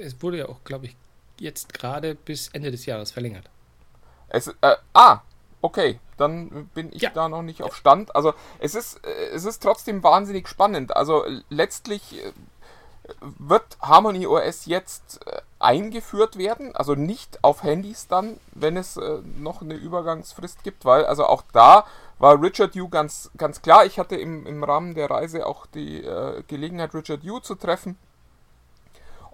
[0.00, 0.96] es wurde ja auch, glaube ich,
[1.40, 3.48] jetzt gerade bis Ende des Jahres verlängert.
[4.28, 5.20] Es, äh, ah,
[5.62, 7.10] okay, dann bin ich ja.
[7.10, 8.14] da noch nicht auf Stand.
[8.14, 10.96] Also es ist, äh, es ist trotzdem wahnsinnig spannend.
[10.96, 12.32] Also letztlich äh,
[13.20, 19.00] wird Harmony OS jetzt äh, eingeführt werden, also nicht auf Handys dann, wenn es
[19.38, 21.84] noch eine Übergangsfrist gibt, weil also auch da
[22.20, 23.84] war Richard Yu ganz, ganz klar.
[23.84, 26.02] Ich hatte im, im Rahmen der Reise auch die
[26.46, 27.96] Gelegenheit, Richard Yu zu treffen.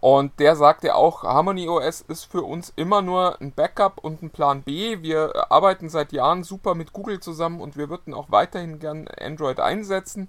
[0.04, 4.28] Und der sagte auch, Harmony OS ist für uns immer nur ein Backup und ein
[4.28, 5.00] Plan B.
[5.00, 9.60] Wir arbeiten seit Jahren super mit Google zusammen und wir würden auch weiterhin gern Android
[9.60, 10.28] einsetzen.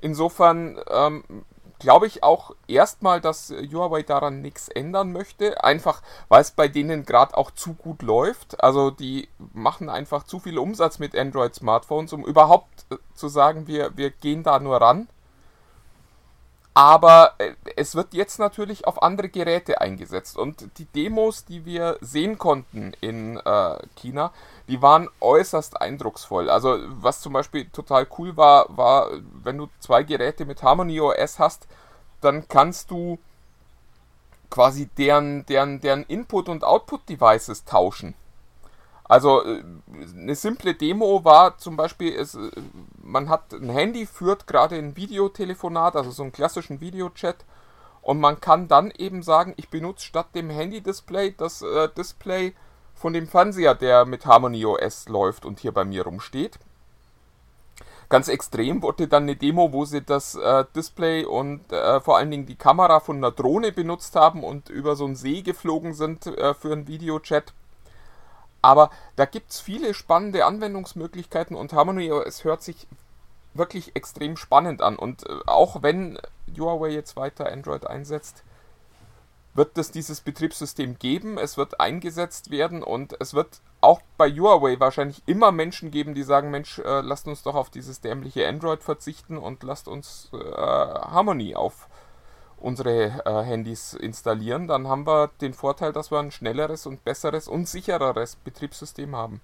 [0.00, 1.22] Insofern ähm,
[1.78, 5.62] glaube ich auch erstmal, dass Huawei daran nichts ändern möchte.
[5.62, 8.64] Einfach, weil es bei denen gerade auch zu gut läuft.
[8.64, 13.96] Also die machen einfach zu viel Umsatz mit Android-Smartphones, um überhaupt äh, zu sagen, wir,
[13.96, 15.06] wir gehen da nur ran.
[16.74, 20.38] Aber äh, es wird jetzt natürlich auf andere Geräte eingesetzt.
[20.38, 24.32] Und die Demos, die wir sehen konnten in äh, China,
[24.68, 26.48] die waren äußerst eindrucksvoll.
[26.48, 29.10] Also was zum Beispiel total cool war, war,
[29.42, 31.66] wenn du zwei Geräte mit Harmony OS hast,
[32.22, 33.18] dann kannst du
[34.48, 38.14] quasi deren, deren, deren Input- und Output-Devices tauschen.
[39.12, 39.62] Also äh,
[40.16, 42.50] eine simple Demo war zum Beispiel, es, äh,
[42.96, 47.44] man hat ein Handy, führt gerade ein Videotelefonat, also so einen klassischen Videochat
[48.00, 52.54] und man kann dann eben sagen, ich benutze statt dem Handy-Display das äh, Display
[52.94, 56.58] von dem Fernseher, der mit Harmony OS läuft und hier bei mir rumsteht.
[58.08, 62.30] Ganz extrem wurde dann eine Demo, wo sie das äh, Display und äh, vor allen
[62.30, 66.26] Dingen die Kamera von einer Drohne benutzt haben und über so einen See geflogen sind
[66.28, 67.52] äh, für einen Videochat.
[68.62, 72.86] Aber da gibt es viele spannende Anwendungsmöglichkeiten und Harmony OS hört sich
[73.54, 74.96] wirklich extrem spannend an.
[74.96, 76.18] Und äh, auch wenn
[76.56, 78.44] Huawei jetzt weiter Android einsetzt,
[79.54, 84.80] wird es dieses Betriebssystem geben, es wird eingesetzt werden und es wird auch bei Huawei
[84.80, 88.82] wahrscheinlich immer Menschen geben, die sagen, Mensch, äh, lasst uns doch auf dieses dämliche Android
[88.82, 91.88] verzichten und lasst uns äh, Harmony auf
[92.62, 94.68] unsere äh, Handys installieren.
[94.68, 99.40] Dann haben wir den Vorteil, dass wir ein schnelleres und besseres und sichereres Betriebssystem haben.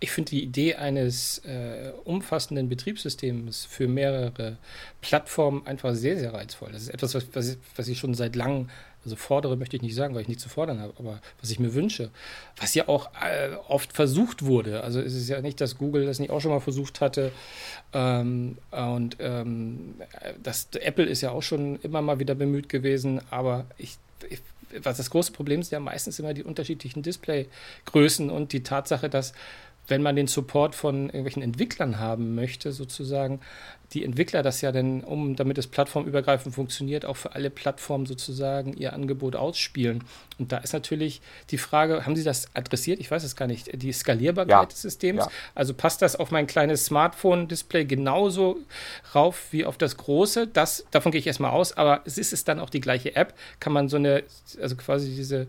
[0.00, 4.58] ich finde die Idee eines äh, umfassenden Betriebssystems für mehrere
[5.00, 6.72] Plattformen einfach sehr, sehr reizvoll.
[6.72, 8.70] Das ist etwas, was, was, was ich schon seit langem
[9.04, 11.58] also fordere möchte ich nicht sagen, weil ich nichts zu fordern habe, aber was ich
[11.58, 12.10] mir wünsche,
[12.58, 14.82] was ja auch äh, oft versucht wurde.
[14.82, 17.32] Also es ist ja nicht, dass Google das nicht auch schon mal versucht hatte.
[17.92, 19.94] Ähm, und ähm,
[20.42, 23.96] das, Apple ist ja auch schon immer mal wieder bemüht gewesen, aber ich,
[24.30, 24.40] ich
[24.82, 29.32] was das große Problem ist ja meistens immer die unterschiedlichen Displaygrößen und die Tatsache, dass
[29.88, 33.40] wenn man den Support von irgendwelchen Entwicklern haben möchte, sozusagen,
[33.92, 38.76] die Entwickler das ja dann, um damit es plattformübergreifend funktioniert, auch für alle Plattformen sozusagen
[38.76, 40.02] ihr Angebot ausspielen.
[40.38, 41.20] Und da ist natürlich
[41.50, 42.98] die Frage, haben Sie das adressiert?
[42.98, 43.70] Ich weiß es gar nicht.
[43.80, 44.66] Die Skalierbarkeit ja.
[44.66, 45.20] des Systems.
[45.20, 45.30] Ja.
[45.54, 48.58] Also passt das auf mein kleines Smartphone-Display genauso
[49.14, 50.48] rauf wie auf das große?
[50.48, 53.34] Das, davon gehe ich erstmal aus, aber ist es dann auch die gleiche App?
[53.60, 54.24] Kann man so eine,
[54.60, 55.46] also quasi diese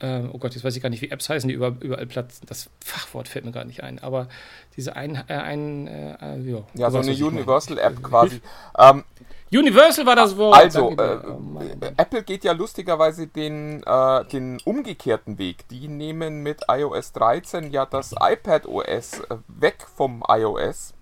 [0.00, 2.46] äh, oh Gott, jetzt weiß ich gar nicht, wie Apps heißen, die über, überall platzen.
[2.46, 4.28] Das Fachwort fällt mir gar nicht ein, aber
[4.76, 8.40] diese ein, äh, ein äh, äh ja, ja so eine Universal-App quasi.
[8.78, 9.04] Ähm,
[9.52, 10.56] Universal war das Wort.
[10.56, 11.62] Also, äh, oh
[11.96, 15.68] Apple geht ja lustigerweise den, äh, den umgekehrten Weg.
[15.68, 20.95] Die nehmen mit iOS 13 ja das iPad OS äh, weg vom iOS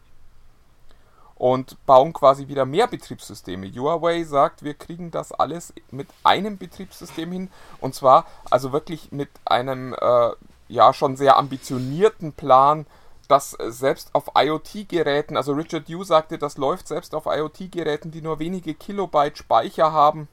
[1.45, 3.71] und bauen quasi wieder mehr Betriebssysteme.
[3.71, 7.51] Huawei sagt, wir kriegen das alles mit einem Betriebssystem hin.
[7.83, 10.31] Und zwar also wirklich mit einem äh,
[10.69, 12.87] ja schon sehr ambitionierten Plan,
[13.29, 18.39] dass selbst auf IoT-Geräten, also Richard Yu sagte, das läuft selbst auf IoT-Geräten, die nur
[18.39, 20.29] wenige Kilobyte Speicher haben.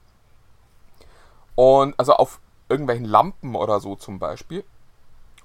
[1.55, 4.63] Und also auf irgendwelchen Lampen oder so zum Beispiel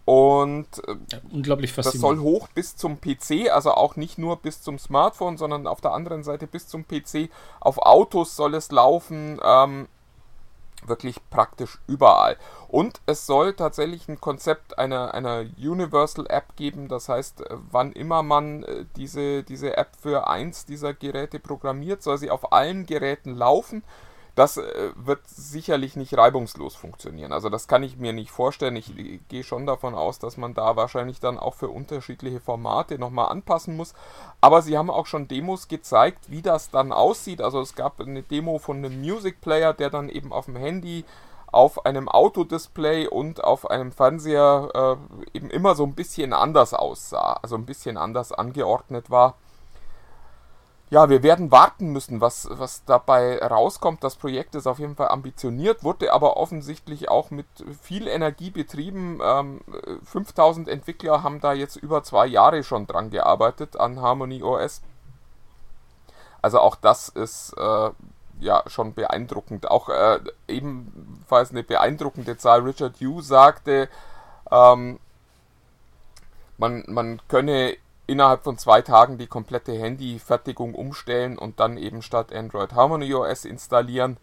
[0.06, 4.62] und äh, ja, unglaublich das soll hoch bis zum PC, also auch nicht nur bis
[4.62, 7.28] zum Smartphone, sondern auf der anderen Seite bis zum PC.
[7.58, 9.88] Auf Autos soll es laufen, ähm,
[10.84, 12.36] wirklich praktisch überall.
[12.68, 17.90] Und es soll tatsächlich ein Konzept einer, einer Universal App geben, das heißt, äh, wann
[17.90, 22.86] immer man äh, diese, diese App für eins dieser Geräte programmiert, soll sie auf allen
[22.86, 23.82] Geräten laufen
[24.36, 27.32] das äh, wird sicherlich nicht reibungslos funktionieren.
[27.32, 28.76] Also das kann ich mir nicht vorstellen.
[28.76, 28.92] Ich
[29.28, 33.76] gehe schon davon aus, dass man da wahrscheinlich dann auch für unterschiedliche Formate nochmal anpassen
[33.76, 33.94] muss.
[34.42, 37.40] Aber sie haben auch schon Demos gezeigt, wie das dann aussieht.
[37.40, 41.06] Also es gab eine Demo von einem Music Player, der dann eben auf dem Handy
[41.50, 44.98] auf einem Autodisplay und auf einem Fernseher
[45.32, 49.36] äh, eben immer so ein bisschen anders aussah, also ein bisschen anders angeordnet war
[50.88, 54.04] ja, wir werden warten müssen, was, was dabei rauskommt.
[54.04, 57.46] Das Projekt ist auf jeden Fall ambitioniert, wurde aber offensichtlich auch mit
[57.82, 59.18] viel Energie betrieben.
[59.22, 59.60] Ähm,
[60.04, 64.80] 5000 Entwickler haben da jetzt über zwei Jahre schon dran gearbeitet an Harmony OS.
[66.40, 67.90] Also auch das ist äh,
[68.38, 69.68] ja schon beeindruckend.
[69.68, 72.60] Auch äh, ebenfalls eine beeindruckende Zahl.
[72.60, 73.88] Richard Yu sagte,
[74.52, 75.00] ähm,
[76.58, 82.32] man, man könne innerhalb von zwei Tagen die komplette Handyfertigung umstellen und dann eben statt
[82.32, 84.18] Android Harmony OS installieren.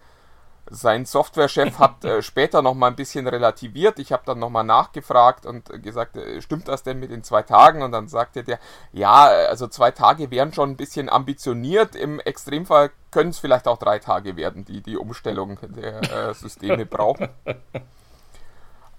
[0.69, 3.99] Sein Softwarechef hat äh, später noch mal ein bisschen relativiert.
[3.99, 7.41] Ich habe dann noch mal nachgefragt und gesagt, äh, stimmt das denn mit den zwei
[7.41, 7.83] Tagen?
[7.83, 8.59] Und dann sagte der,
[8.93, 11.95] ja, also zwei Tage wären schon ein bisschen ambitioniert.
[11.95, 16.85] Im Extremfall können es vielleicht auch drei Tage werden, die die Umstellung der äh, Systeme
[16.85, 17.27] brauchen.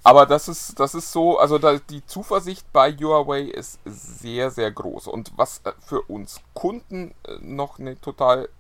[0.07, 4.71] Aber das ist, das ist so, also da, die Zuversicht bei Huawei ist sehr, sehr
[4.71, 5.09] groß.
[5.09, 8.51] Und was äh, für uns Kunden äh, noch eine total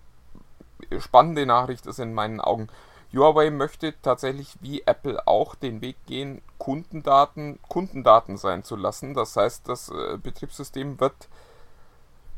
[0.98, 2.68] spannende Nachricht ist in meinen Augen,
[3.12, 9.12] Huawei möchte tatsächlich wie Apple auch den Weg gehen, Kundendaten Kundendaten sein zu lassen.
[9.12, 11.28] Das heißt, das äh, Betriebssystem wird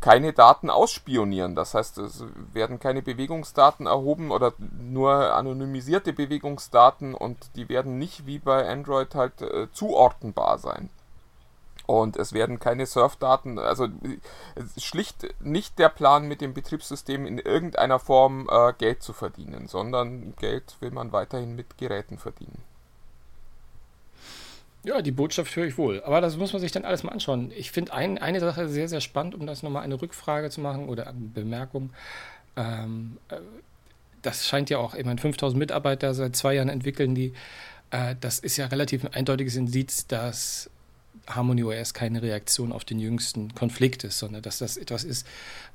[0.01, 1.55] keine Daten ausspionieren.
[1.55, 8.27] Das heißt, es werden keine Bewegungsdaten erhoben oder nur anonymisierte Bewegungsdaten und die werden nicht
[8.27, 10.91] wie bei Android halt äh, zuordnenbar sein.
[11.87, 13.87] Und es werden keine Surfdaten, also
[14.77, 20.35] schlicht nicht der Plan mit dem Betriebssystem in irgendeiner Form äh, Geld zu verdienen, sondern
[20.35, 22.66] Geld will man weiterhin mit Geräten verdienen.
[24.87, 26.01] Ja, die Botschaft höre ich wohl.
[26.05, 27.51] Aber das muss man sich dann alles mal anschauen.
[27.57, 30.89] Ich finde ein, eine Sache sehr, sehr spannend, um das nochmal eine Rückfrage zu machen
[30.89, 31.91] oder eine Bemerkung.
[32.57, 33.39] Ähm, äh,
[34.23, 37.33] das scheint ja auch, ich meine, 5000 Mitarbeiter seit zwei Jahren entwickeln die.
[37.91, 40.71] Äh, das ist ja relativ ein eindeutiges Indiz, dass
[41.29, 45.27] Harmony OS keine Reaktion auf den jüngsten Konflikt ist, sondern dass das etwas ist,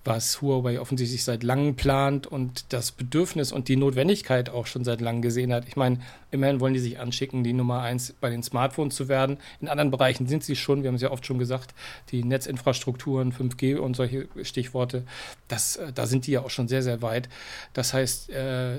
[0.04, 5.02] was Huawei offensichtlich seit langem plant und das Bedürfnis und die Notwendigkeit auch schon seit
[5.02, 5.68] langem gesehen hat.
[5.68, 6.00] Ich meine,
[6.32, 9.38] immerhin wollen die sich anschicken, die Nummer eins bei den Smartphones zu werden.
[9.60, 11.76] In anderen Bereichen sind sie schon, wir haben es ja oft schon gesagt,
[12.12, 15.04] die Netzinfrastrukturen, 5G und solche Stichworte,
[15.48, 17.30] das, äh, da sind die ja auch schon sehr, sehr weit.
[17.74, 18.78] Das heißt, äh,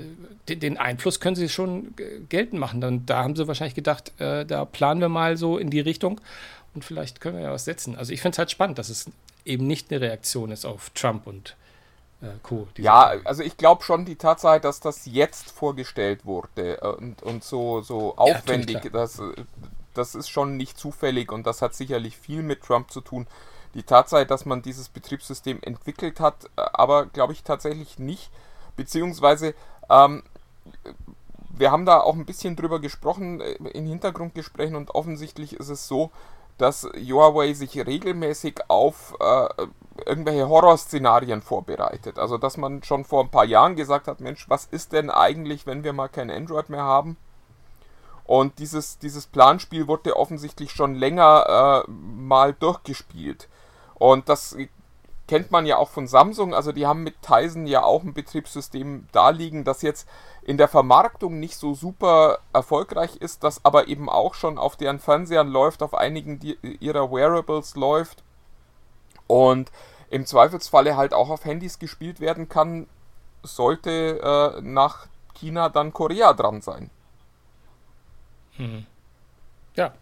[0.49, 1.93] den Einfluss können sie schon
[2.27, 2.81] geltend machen.
[2.81, 6.19] Dann, da haben sie wahrscheinlich gedacht, äh, da planen wir mal so in die Richtung
[6.75, 7.95] und vielleicht können wir ja was setzen.
[7.95, 9.09] Also ich finde es halt spannend, dass es
[9.45, 11.55] eben nicht eine Reaktion ist auf Trump und
[12.21, 12.67] äh, Co.
[12.77, 13.25] Ja, Frage.
[13.25, 17.81] also ich glaube schon die Tatsache, dass das jetzt vorgestellt wurde äh, und, und so,
[17.81, 19.21] so aufwendig, ja, das,
[19.93, 23.27] das ist schon nicht zufällig und das hat sicherlich viel mit Trump zu tun.
[23.73, 28.31] Die Tatsache, dass man dieses Betriebssystem entwickelt hat, äh, aber glaube ich tatsächlich nicht,
[28.75, 29.53] beziehungsweise
[29.89, 30.23] ähm,
[31.55, 35.87] wir haben da auch ein bisschen drüber gesprochen äh, in Hintergrundgesprächen und offensichtlich ist es
[35.87, 36.11] so,
[36.57, 39.47] dass Huawei sich regelmäßig auf äh,
[40.05, 42.19] irgendwelche Horrorszenarien vorbereitet.
[42.19, 45.65] Also dass man schon vor ein paar Jahren gesagt hat, Mensch, was ist denn eigentlich,
[45.65, 47.17] wenn wir mal kein Android mehr haben?
[48.25, 53.49] Und dieses, dieses Planspiel wurde offensichtlich schon länger äh, mal durchgespielt.
[53.95, 54.55] Und das
[55.27, 56.53] kennt man ja auch von Samsung.
[56.53, 60.07] Also die haben mit Tizen ja auch ein Betriebssystem da liegen, das jetzt
[60.41, 64.99] in der Vermarktung nicht so super erfolgreich ist, das aber eben auch schon auf deren
[64.99, 66.39] Fernsehern läuft, auf einigen
[66.79, 68.23] ihrer Wearables läuft
[69.27, 69.71] und
[70.09, 72.87] im Zweifelsfalle halt auch auf Handys gespielt werden kann,
[73.41, 76.89] sollte äh, nach China dann Korea dran sein.
[78.57, 78.85] Hm.
[79.75, 79.93] Ja,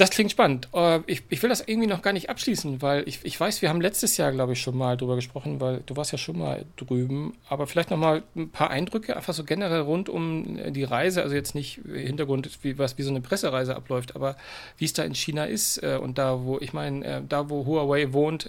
[0.00, 0.68] das klingt spannend.
[0.72, 3.68] Äh, ich, ich, will das irgendwie noch gar nicht abschließen, weil ich, ich weiß, wir
[3.68, 6.64] haben letztes Jahr, glaube ich, schon mal drüber gesprochen, weil du warst ja schon mal
[6.76, 7.34] drüben.
[7.50, 11.22] Aber vielleicht noch mal ein paar Eindrücke, einfach so generell rund um die Reise.
[11.22, 14.36] Also jetzt nicht Hintergrund, wie, was, wie so eine Pressereise abläuft, aber
[14.78, 17.66] wie es da in China ist äh, und da, wo, ich meine, äh, da, wo
[17.66, 18.48] Huawei wohnt,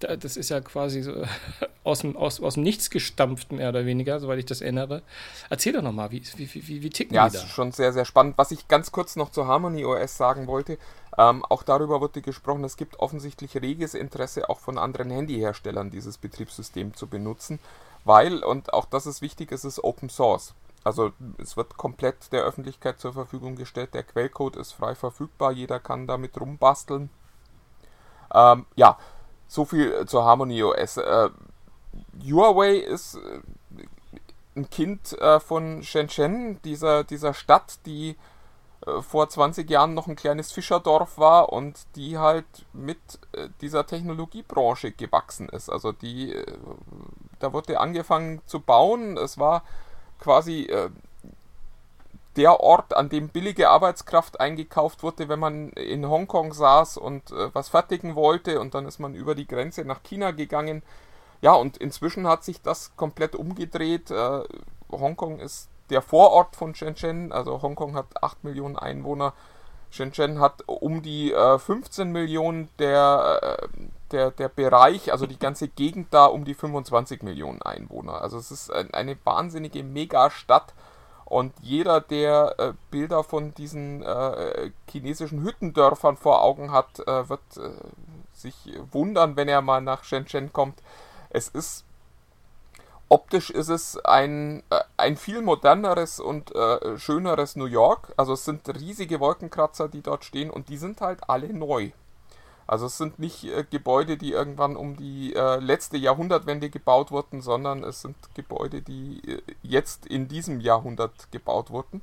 [0.00, 1.12] das ist ja quasi so
[1.84, 5.02] aus dem, aus, aus dem Nichts gestampft, mehr oder weniger, soweit ich das erinnere.
[5.48, 7.38] Erzähl doch nochmal, wie, wie, wie, wie ticken ja, die da?
[7.38, 8.36] Ja, ist schon sehr, sehr spannend.
[8.36, 10.78] Was ich ganz kurz noch zu Harmony OS sagen wollte,
[11.16, 16.18] ähm, auch darüber wurde gesprochen, es gibt offensichtlich reges Interesse auch von anderen Handyherstellern, dieses
[16.18, 17.58] Betriebssystem zu benutzen,
[18.04, 20.54] weil, und auch das ist wichtig, es ist Open Source.
[20.84, 25.80] Also es wird komplett der Öffentlichkeit zur Verfügung gestellt, der Quellcode ist frei verfügbar, jeder
[25.80, 27.10] kann damit rumbasteln.
[28.32, 28.98] Ähm, ja,
[29.46, 30.96] so viel äh, zur Harmony OS.
[30.96, 31.30] Äh,
[32.24, 33.40] Huawei ist äh,
[34.56, 38.16] ein Kind äh, von Shenzhen, dieser, dieser Stadt, die
[38.86, 42.98] äh, vor 20 Jahren noch ein kleines Fischerdorf war und die halt mit
[43.60, 45.68] dieser Technologiebranche gewachsen ist.
[45.68, 46.34] Also die,
[47.38, 49.18] da wurde angefangen zu bauen.
[49.18, 49.62] Es war
[50.18, 50.70] quasi
[52.36, 57.54] der Ort, an dem billige Arbeitskraft eingekauft wurde, wenn man in Hongkong saß und äh,
[57.54, 60.82] was fertigen wollte und dann ist man über die Grenze nach China gegangen.
[61.40, 64.10] Ja, und inzwischen hat sich das komplett umgedreht.
[64.10, 64.42] Äh,
[64.90, 69.32] Hongkong ist der Vorort von Shenzhen, also Hongkong hat 8 Millionen Einwohner.
[69.90, 73.68] Shenzhen hat um die äh, 15 Millionen, der, äh,
[74.10, 78.20] der, der Bereich, also die ganze Gegend da um die 25 Millionen Einwohner.
[78.20, 80.74] Also es ist eine wahnsinnige Megastadt
[81.26, 87.40] und jeder, der äh, Bilder von diesen äh, chinesischen Hüttendörfern vor Augen hat, äh, wird
[87.56, 87.70] äh,
[88.32, 88.54] sich
[88.92, 90.80] wundern, wenn er mal nach Shenzhen kommt.
[91.30, 91.84] Es ist
[93.08, 98.12] optisch ist es ein, äh, ein viel moderneres und äh, schöneres New York.
[98.16, 101.90] Also es sind riesige Wolkenkratzer, die dort stehen und die sind halt alle neu.
[102.66, 107.40] Also es sind nicht äh, Gebäude, die irgendwann um die äh, letzte Jahrhundertwende gebaut wurden,
[107.40, 112.02] sondern es sind Gebäude, die äh, jetzt in diesem Jahrhundert gebaut wurden.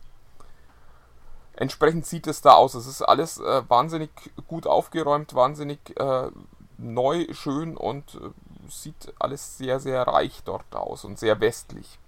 [1.55, 2.75] Entsprechend sieht es da aus.
[2.75, 4.09] Es ist alles äh, wahnsinnig
[4.47, 6.29] gut aufgeräumt, wahnsinnig äh,
[6.77, 8.29] neu, schön und äh,
[8.69, 11.99] sieht alles sehr, sehr reich dort aus und sehr westlich.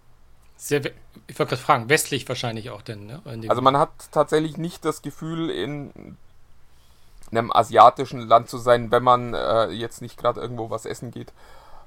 [0.55, 0.79] Sehr,
[1.27, 3.21] ich wollte gerade fragen, westlich wahrscheinlich auch denn, ne?
[3.49, 6.17] Also man hat tatsächlich nicht das Gefühl, in
[7.31, 11.33] einem asiatischen Land zu sein, wenn man äh, jetzt nicht gerade irgendwo was essen geht,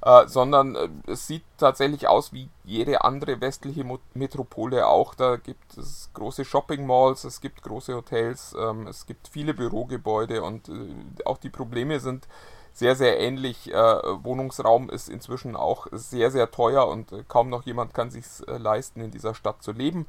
[0.02, 5.14] äh, sondern äh, es sieht tatsächlich aus wie jede andere westliche Mo Metropole auch.
[5.14, 10.42] Da gibt es große Shopping Malls, es gibt große Hotels, ähm, es gibt viele Bürogebäude
[10.42, 12.28] und äh, auch die Probleme sind
[12.72, 13.72] sehr, sehr ähnlich.
[13.72, 18.24] Äh, Wohnungsraum ist inzwischen auch sehr, sehr teuer und äh, kaum noch jemand kann sich
[18.46, 20.06] leisten, in dieser Stadt zu leben.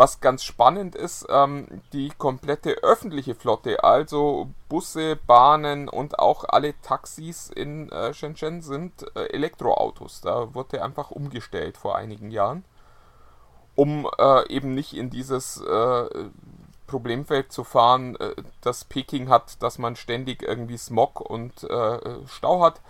[0.00, 6.72] Was ganz spannend ist, ähm, die komplette öffentliche Flotte, also Busse, Bahnen und auch alle
[6.80, 10.22] Taxis in äh, Shenzhen sind äh, Elektroautos.
[10.22, 12.64] Da wurde einfach umgestellt vor einigen Jahren,
[13.74, 16.08] um äh, eben nicht in dieses äh,
[16.86, 22.62] Problemfeld zu fahren, äh, das Peking hat, dass man ständig irgendwie Smog und äh, Stau
[22.62, 22.80] hat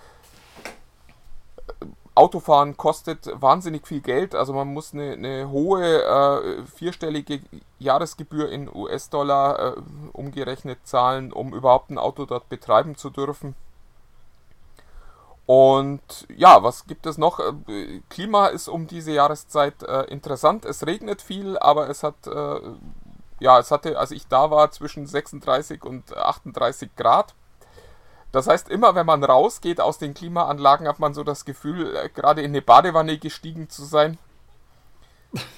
[2.14, 4.34] Autofahren kostet wahnsinnig viel Geld.
[4.34, 7.40] Also man muss eine, eine hohe äh, vierstellige
[7.78, 9.80] Jahresgebühr in US-Dollar äh,
[10.12, 13.54] umgerechnet zahlen, um überhaupt ein Auto dort betreiben zu dürfen.
[15.46, 17.40] Und ja, was gibt es noch?
[17.40, 20.64] Äh, Klima ist um diese Jahreszeit äh, interessant.
[20.64, 22.60] Es regnet viel, aber es hat äh,
[23.40, 27.34] ja, es hatte, als ich da war, zwischen 36 und 38 Grad.
[28.32, 32.08] Das heißt, immer wenn man rausgeht aus den Klimaanlagen, hat man so das Gefühl, äh,
[32.08, 34.18] gerade in eine Badewanne gestiegen zu sein.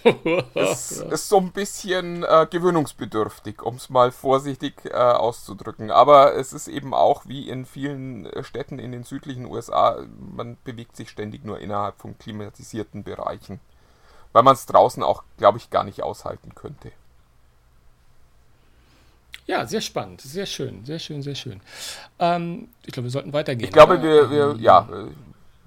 [0.54, 5.90] es ist so ein bisschen äh, gewöhnungsbedürftig, um es mal vorsichtig äh, auszudrücken.
[5.90, 10.58] Aber es ist eben auch wie in vielen äh, Städten in den südlichen USA, man
[10.64, 13.60] bewegt sich ständig nur innerhalb von klimatisierten Bereichen.
[14.32, 16.92] Weil man es draußen auch, glaube ich, gar nicht aushalten könnte.
[19.46, 21.60] Ja, sehr spannend, sehr schön, sehr schön, sehr schön.
[22.18, 23.66] Ähm, ich glaube, wir sollten weitergehen.
[23.66, 24.88] Ich glaube, wir, wir, ja,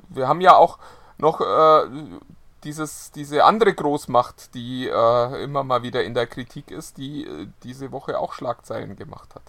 [0.09, 0.79] wir haben ja auch
[1.17, 1.89] noch äh,
[2.63, 7.47] dieses, diese andere Großmacht, die äh, immer mal wieder in der Kritik ist, die äh,
[7.63, 9.43] diese Woche auch Schlagzeilen gemacht hat.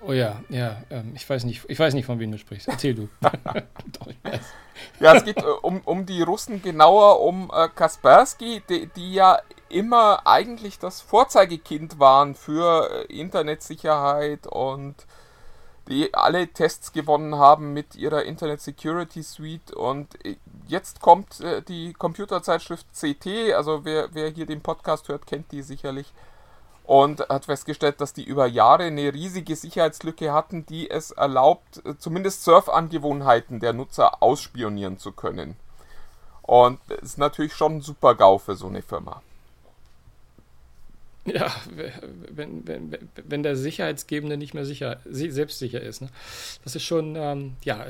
[0.00, 2.68] Oh ja, ja, ähm, ich weiß nicht, ich weiß nicht, von wem du sprichst.
[2.68, 3.08] Erzähl du.
[5.00, 9.38] ja, es geht äh, um, um die Russen, genauer um äh, Kaspersky, die, die ja
[9.68, 14.94] immer eigentlich das Vorzeigekind waren für äh, Internetsicherheit und
[15.88, 20.36] die alle Tests gewonnen haben mit ihrer Internet Security Suite und äh,
[20.66, 25.62] jetzt kommt äh, die Computerzeitschrift CT, also wer, wer hier den Podcast hört, kennt die
[25.62, 26.12] sicherlich
[26.88, 31.98] und hat festgestellt, dass die über Jahre eine riesige Sicherheitslücke hatten, die es erlaubt, äh,
[31.98, 35.56] zumindest Surfangewohnheiten der Nutzer ausspionieren zu können.
[36.40, 39.20] Und das ist natürlich schon ein super GAU für so eine Firma.
[41.26, 41.54] Ja,
[42.30, 46.00] wenn, wenn, wenn der Sicherheitsgebende nicht mehr sicher, selbstsicher ist.
[46.00, 46.08] Ne?
[46.64, 47.84] Das ist schon, ähm, ja,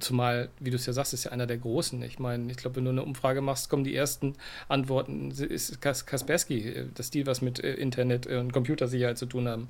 [0.00, 2.02] zumal, wie du es ja sagst, ist ja einer der Großen.
[2.02, 4.34] Ich meine, ich glaube, wenn du eine Umfrage machst, kommen die ersten
[4.68, 9.48] Antworten, ist Kas Kaspersky, äh, dass die was mit äh, Internet und Computersicherheit zu tun
[9.48, 9.68] haben.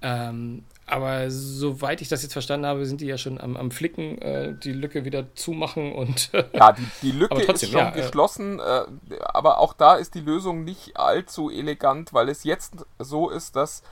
[0.00, 4.18] Ähm, aber soweit ich das jetzt verstanden habe, sind die ja schon am, am Flicken,
[4.22, 6.30] äh, die Lücke wieder zumachen und.
[6.32, 8.82] ja, die, die Lücke trotzdem, ist schon ja, geschlossen, äh,
[9.20, 13.82] aber auch da ist die Lösung nicht allzu elegant, weil es jetzt so ist, dass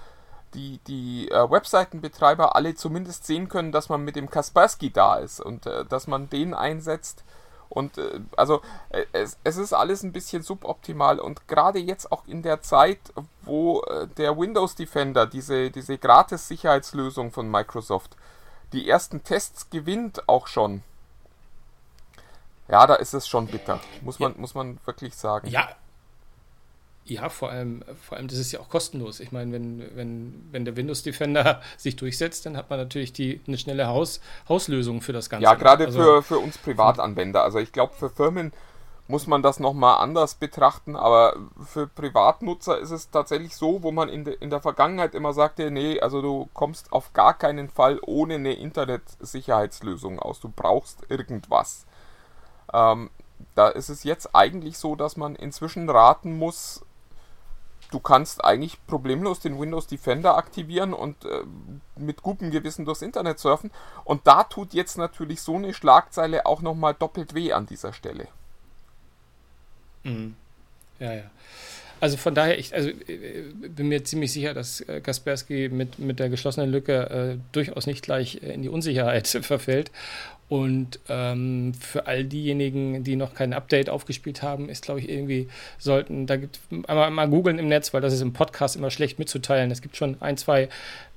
[0.54, 5.40] die, die äh, Webseitenbetreiber alle zumindest sehen können, dass man mit dem Kaspersky da ist
[5.40, 7.24] und äh, dass man den einsetzt.
[7.68, 12.26] Und äh, also äh, es, es ist alles ein bisschen suboptimal und gerade jetzt auch
[12.26, 13.00] in der Zeit,
[13.42, 18.16] wo äh, der Windows Defender, diese, diese Gratis-Sicherheitslösung von Microsoft,
[18.72, 20.82] die ersten Tests gewinnt auch schon.
[22.68, 24.40] Ja, da ist es schon bitter, muss man, ja.
[24.40, 25.48] muss man wirklich sagen.
[25.48, 25.68] Ja,
[27.06, 29.20] ja, vor allem, vor allem, das ist ja auch kostenlos.
[29.20, 33.40] Ich meine, wenn, wenn, wenn der Windows Defender sich durchsetzt, dann hat man natürlich die,
[33.46, 35.44] eine schnelle Haus, Hauslösung für das Ganze.
[35.44, 37.42] Ja, gerade also, für, für uns Privatanwender.
[37.42, 38.52] Also ich glaube, für Firmen
[39.08, 44.08] muss man das nochmal anders betrachten, aber für Privatnutzer ist es tatsächlich so, wo man
[44.08, 48.00] in, de, in der Vergangenheit immer sagte, nee, also du kommst auf gar keinen Fall
[48.02, 50.40] ohne eine Internetsicherheitslösung aus.
[50.40, 51.86] Du brauchst irgendwas.
[52.72, 53.10] Ähm,
[53.54, 56.84] da ist es jetzt eigentlich so, dass man inzwischen raten muss,
[57.90, 61.42] du kannst eigentlich problemlos den Windows Defender aktivieren und äh,
[61.96, 63.70] mit gutem Gewissen durchs Internet surfen.
[64.04, 68.28] Und da tut jetzt natürlich so eine Schlagzeile auch nochmal doppelt weh an dieser Stelle.
[70.04, 70.36] Mhm.
[70.98, 71.30] Ja, ja.
[71.98, 76.18] Also von daher, ich also, äh, bin mir ziemlich sicher, dass äh, Kaspersky mit, mit
[76.18, 79.90] der geschlossenen Lücke äh, durchaus nicht gleich in die Unsicherheit verfällt
[80.48, 85.48] und ähm, für all diejenigen, die noch kein Update aufgespielt haben, ist, glaube ich, irgendwie,
[85.78, 89.18] sollten, da gibt einmal mal googeln im Netz, weil das ist im Podcast immer schlecht
[89.18, 89.72] mitzuteilen.
[89.72, 90.68] Es gibt schon ein, zwei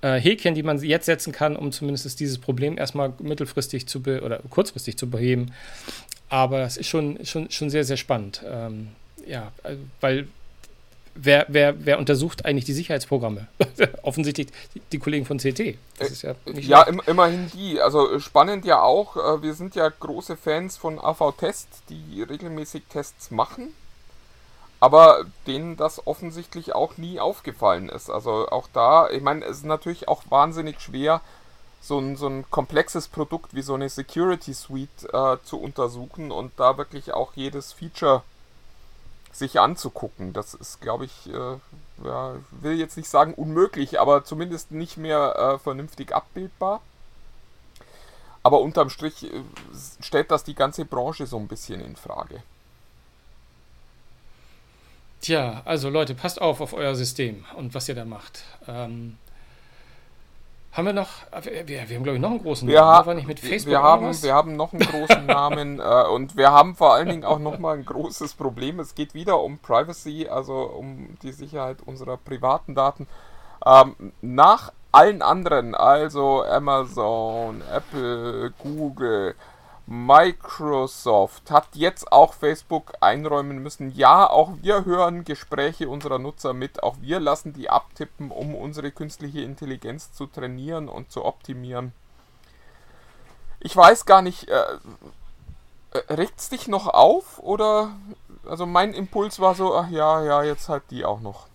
[0.01, 4.21] äh, Häkchen, die man jetzt setzen kann, um zumindest dieses Problem erstmal mittelfristig zu be
[4.23, 5.51] oder kurzfristig zu beheben.
[6.29, 8.43] Aber es ist schon, schon, schon sehr, sehr spannend.
[8.49, 8.89] Ähm,
[9.27, 9.51] ja,
[10.01, 10.27] weil
[11.21, 13.47] wer, wer, wer untersucht eigentlich die Sicherheitsprogramme?
[14.03, 15.77] Offensichtlich die, die, Kollegen von CT.
[15.97, 17.81] Das ist ja ja, im, immerhin die.
[17.81, 23.31] Also spannend ja auch, äh, wir sind ja große Fans von AV-Test, die regelmäßig Tests
[23.31, 23.73] machen,
[24.79, 28.09] aber denen das offensichtlich auch nie aufgefallen ist.
[28.09, 31.21] Also auch da, ich meine, es ist natürlich auch wahnsinnig schwer,
[31.81, 36.51] so ein, so ein komplexes Produkt wie so eine Security Suite äh, zu untersuchen und
[36.57, 38.23] da wirklich auch jedes Feature
[39.31, 40.33] sich anzugucken.
[40.33, 41.57] Das ist, glaube ich, äh,
[42.03, 46.81] ja, will jetzt nicht sagen unmöglich, aber zumindest nicht mehr äh, vernünftig abbildbar.
[48.43, 49.43] Aber unterm Strich äh,
[50.01, 52.41] stellt das die ganze Branche so ein bisschen in Frage.
[55.21, 58.43] Tja, also Leute, passt auf auf euer System und was ihr da macht.
[58.67, 59.17] Ähm,
[60.71, 61.09] haben wir noch,
[61.41, 63.81] wir, wir haben glaube ich noch einen großen wir Namen, ha nicht mit Facebook wir
[63.81, 67.39] haben, wir haben noch einen großen Namen äh, und wir haben vor allen Dingen auch
[67.39, 68.79] noch mal ein großes Problem.
[68.79, 73.07] Es geht wieder um Privacy, also um die Sicherheit unserer privaten Daten.
[73.65, 79.35] Ähm, nach allen anderen, also Amazon, Apple, Google,
[79.91, 83.89] Microsoft hat jetzt auch Facebook einräumen müssen.
[83.89, 86.83] Ja, auch wir hören Gespräche unserer Nutzer mit.
[86.83, 91.91] Auch wir lassen die abtippen, um unsere künstliche Intelligenz zu trainieren und zu optimieren.
[93.59, 94.61] Ich weiß gar nicht, äh,
[95.93, 97.95] äh, es dich noch auf oder
[98.45, 101.47] also mein Impuls war so, ach ja, ja, jetzt halt die auch noch.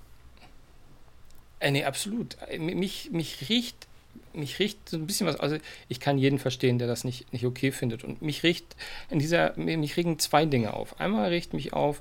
[1.61, 2.37] Äh, nee, absolut.
[2.49, 3.87] Äh, mich, mich riecht
[4.35, 5.57] mich riecht so ein bisschen was, also
[5.89, 8.05] ich kann jeden verstehen, der das nicht, nicht okay findet.
[8.05, 8.77] Und mich riecht
[9.11, 11.01] in dieser, mich regen zwei Dinge auf.
[11.01, 12.01] Einmal riecht mich auf,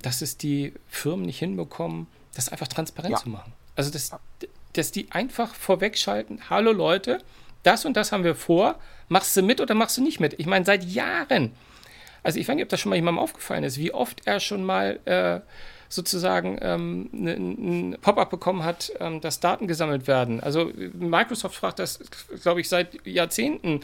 [0.00, 3.18] dass es die Firmen nicht hinbekommen, das einfach transparent ja.
[3.18, 3.52] zu machen.
[3.76, 4.12] Also dass,
[4.72, 7.22] dass die einfach vorwegschalten, hallo Leute,
[7.62, 10.38] das und das haben wir vor, machst du mit oder machst du nicht mit?
[10.38, 11.52] Ich meine, seit Jahren.
[12.22, 14.64] Also ich weiß nicht, ob das schon mal jemandem aufgefallen ist, wie oft er schon
[14.64, 15.40] mal äh,
[15.94, 20.40] sozusagen ähm, ein Pop-up bekommen hat, ähm, dass Daten gesammelt werden.
[20.40, 22.00] Also Microsoft fragt das,
[22.42, 23.80] glaube ich, seit Jahrzehnten.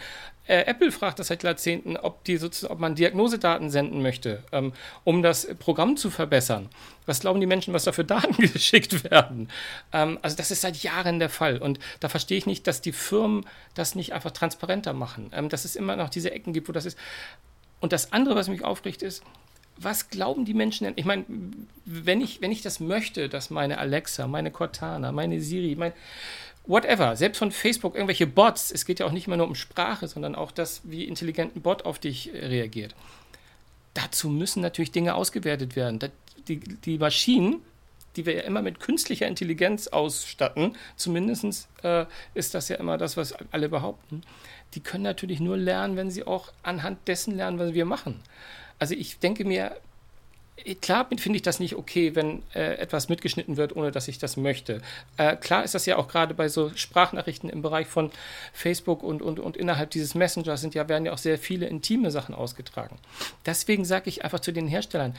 [0.47, 4.73] Äh, Apple fragt das seit Jahrzehnten, ob, die sozusagen, ob man Diagnosedaten senden möchte, ähm,
[5.05, 6.69] um das Programm zu verbessern.
[7.07, 9.49] Was glauben die Menschen, was da für Daten geschickt werden?
[9.93, 11.59] Ähm, also das ist seit Jahren der Fall.
[11.59, 15.31] Und da verstehe ich nicht, dass die Firmen das nicht einfach transparenter machen.
[15.33, 16.99] Ähm, dass es immer noch diese Ecken gibt, wo das ist.
[17.81, 19.23] Und das andere, was mich aufrichtet, ist,
[19.83, 20.95] was glauben die Menschen denn?
[20.97, 21.25] Ich meine,
[21.85, 25.93] wenn ich, wenn ich das möchte, dass meine Alexa, meine Cortana, meine Siri, mein
[26.67, 30.07] whatever, selbst von Facebook, irgendwelche Bots, es geht ja auch nicht immer nur um Sprache,
[30.07, 32.95] sondern auch das, wie intelligent ein Bot auf dich äh, reagiert.
[33.95, 35.99] Dazu müssen natürlich Dinge ausgewertet werden.
[36.47, 37.63] Die, die Maschinen,
[38.17, 42.05] die wir ja immer mit künstlicher Intelligenz ausstatten, zumindest äh,
[42.35, 44.23] ist das ja immer das, was alle behaupten,
[44.75, 48.21] die können natürlich nur lernen, wenn sie auch anhand dessen lernen, was wir machen
[48.81, 49.77] also ich denke mir,
[50.83, 54.37] klar finde ich das nicht okay, wenn äh, etwas mitgeschnitten wird, ohne dass ich das
[54.37, 54.83] möchte.
[55.17, 58.11] Äh, klar ist das ja auch gerade bei so Sprachnachrichten im Bereich von
[58.53, 62.11] Facebook und, und, und innerhalb dieses Messengers sind ja, werden ja auch sehr viele intime
[62.11, 62.99] Sachen ausgetragen.
[63.47, 65.15] Deswegen sage ich einfach zu den Herstellern,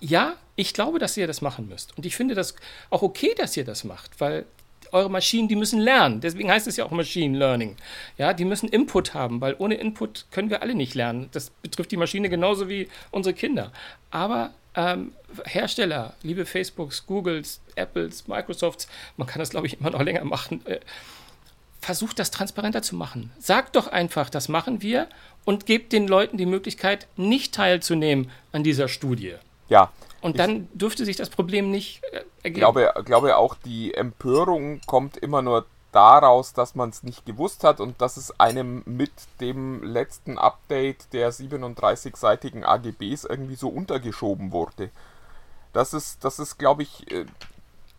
[0.00, 1.96] ja, ich glaube, dass ihr das machen müsst.
[1.96, 2.54] Und ich finde das
[2.90, 4.44] auch okay, dass ihr das macht, weil
[4.92, 6.20] eure Maschinen, die müssen lernen.
[6.20, 7.76] Deswegen heißt es ja auch Machine Learning.
[8.16, 11.28] Ja, die müssen Input haben, weil ohne Input können wir alle nicht lernen.
[11.32, 13.72] Das betrifft die Maschine genauso wie unsere Kinder.
[14.10, 15.12] Aber ähm,
[15.44, 20.64] Hersteller, liebe Facebooks, Googles, Apples, Microsofts, man kann das, glaube ich, immer noch länger machen.
[20.66, 20.80] Äh,
[21.80, 23.30] versucht das transparenter zu machen.
[23.38, 25.08] Sagt doch einfach, das machen wir
[25.44, 29.34] und gebt den Leuten die Möglichkeit, nicht teilzunehmen an dieser Studie.
[29.68, 32.28] Ja, und dann dürfte sich das Problem nicht äh, ergeben.
[32.42, 37.64] Ich glaube, glaube auch, die Empörung kommt immer nur daraus, dass man es nicht gewusst
[37.64, 44.52] hat und dass es einem mit dem letzten Update der 37-seitigen AGBs irgendwie so untergeschoben
[44.52, 44.90] wurde.
[45.72, 47.26] Das ist, das ist, glaube ich, äh,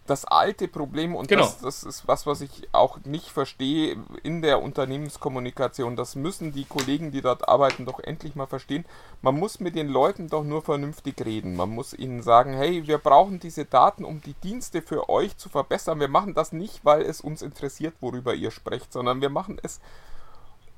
[0.10, 1.44] das alte Problem und genau.
[1.44, 5.96] das, das, ist was, was ich auch nicht verstehe in der Unternehmenskommunikation.
[5.96, 8.86] Das müssen die Kollegen, die dort arbeiten, doch endlich mal verstehen.
[9.22, 11.56] Man muss mit den Leuten doch nur vernünftig reden.
[11.56, 15.50] Man muss ihnen sagen, hey, wir brauchen diese Daten, um die Dienste für euch zu
[15.50, 16.00] verbessern.
[16.00, 19.80] Wir machen das nicht, weil es uns interessiert, worüber ihr sprecht, sondern wir machen es,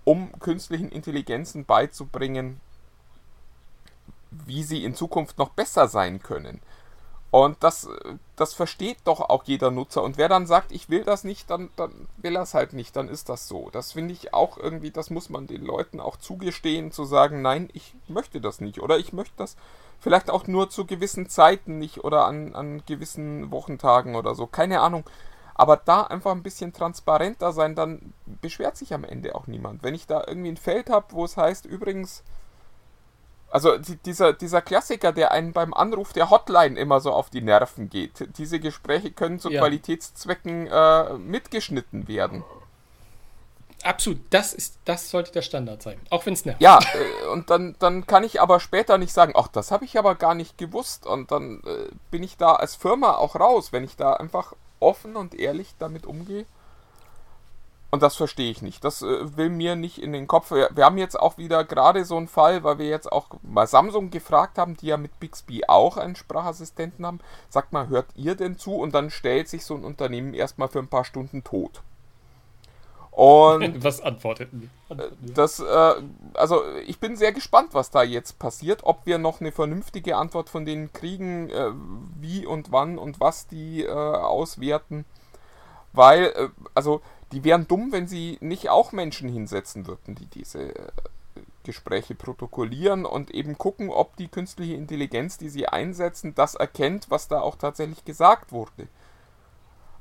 [0.03, 2.59] um künstlichen Intelligenzen beizubringen,
[4.31, 6.61] wie sie in Zukunft noch besser sein können.
[7.31, 7.87] Und das,
[8.35, 10.03] das versteht doch auch jeder Nutzer.
[10.03, 12.93] Und wer dann sagt, ich will das nicht, dann, dann will er es halt nicht,
[12.97, 13.69] dann ist das so.
[13.71, 17.69] Das finde ich auch irgendwie, das muss man den Leuten auch zugestehen, zu sagen, nein,
[17.71, 18.81] ich möchte das nicht.
[18.81, 19.55] Oder ich möchte das
[20.01, 24.45] vielleicht auch nur zu gewissen Zeiten nicht oder an, an gewissen Wochentagen oder so.
[24.45, 25.05] Keine Ahnung.
[25.55, 29.83] Aber da einfach ein bisschen transparenter sein, dann beschwert sich am Ende auch niemand.
[29.83, 32.23] Wenn ich da irgendwie ein Feld habe, wo es heißt, übrigens,
[33.51, 37.89] also dieser, dieser Klassiker, der einen beim Anruf der Hotline immer so auf die Nerven
[37.89, 38.37] geht.
[38.37, 39.59] Diese Gespräche können zu ja.
[39.59, 42.43] Qualitätszwecken äh, mitgeschnitten werden.
[43.83, 46.61] Absolut, das ist, das sollte der Standard sein, auch wenn es nervt.
[46.61, 49.97] Ja, äh, und dann, dann kann ich aber später nicht sagen, ach, das habe ich
[49.97, 51.05] aber gar nicht gewusst.
[51.05, 55.15] Und dann äh, bin ich da als Firma auch raus, wenn ich da einfach offen
[55.15, 56.45] und ehrlich damit umgehe.
[57.91, 58.85] Und das verstehe ich nicht.
[58.85, 60.51] Das äh, will mir nicht in den Kopf.
[60.51, 63.67] Wir, wir haben jetzt auch wieder gerade so einen Fall, weil wir jetzt auch mal
[63.67, 67.19] Samsung gefragt haben, die ja mit Bixby auch einen Sprachassistenten haben.
[67.49, 68.75] Sagt mal, hört ihr denn zu?
[68.75, 71.81] Und dann stellt sich so ein Unternehmen erstmal für ein paar Stunden tot.
[73.11, 75.33] Und was antworteten die?
[75.33, 75.93] Das, äh,
[76.33, 80.49] also ich bin sehr gespannt, was da jetzt passiert, ob wir noch eine vernünftige Antwort
[80.49, 81.71] von denen kriegen, äh,
[82.21, 85.03] wie und wann und was die äh, auswerten.
[85.91, 90.75] Weil, äh, also die wären dumm, wenn sie nicht auch Menschen hinsetzen würden, die diese
[90.75, 90.91] äh,
[91.63, 97.27] Gespräche protokollieren und eben gucken, ob die künstliche Intelligenz, die sie einsetzen, das erkennt, was
[97.27, 98.87] da auch tatsächlich gesagt wurde.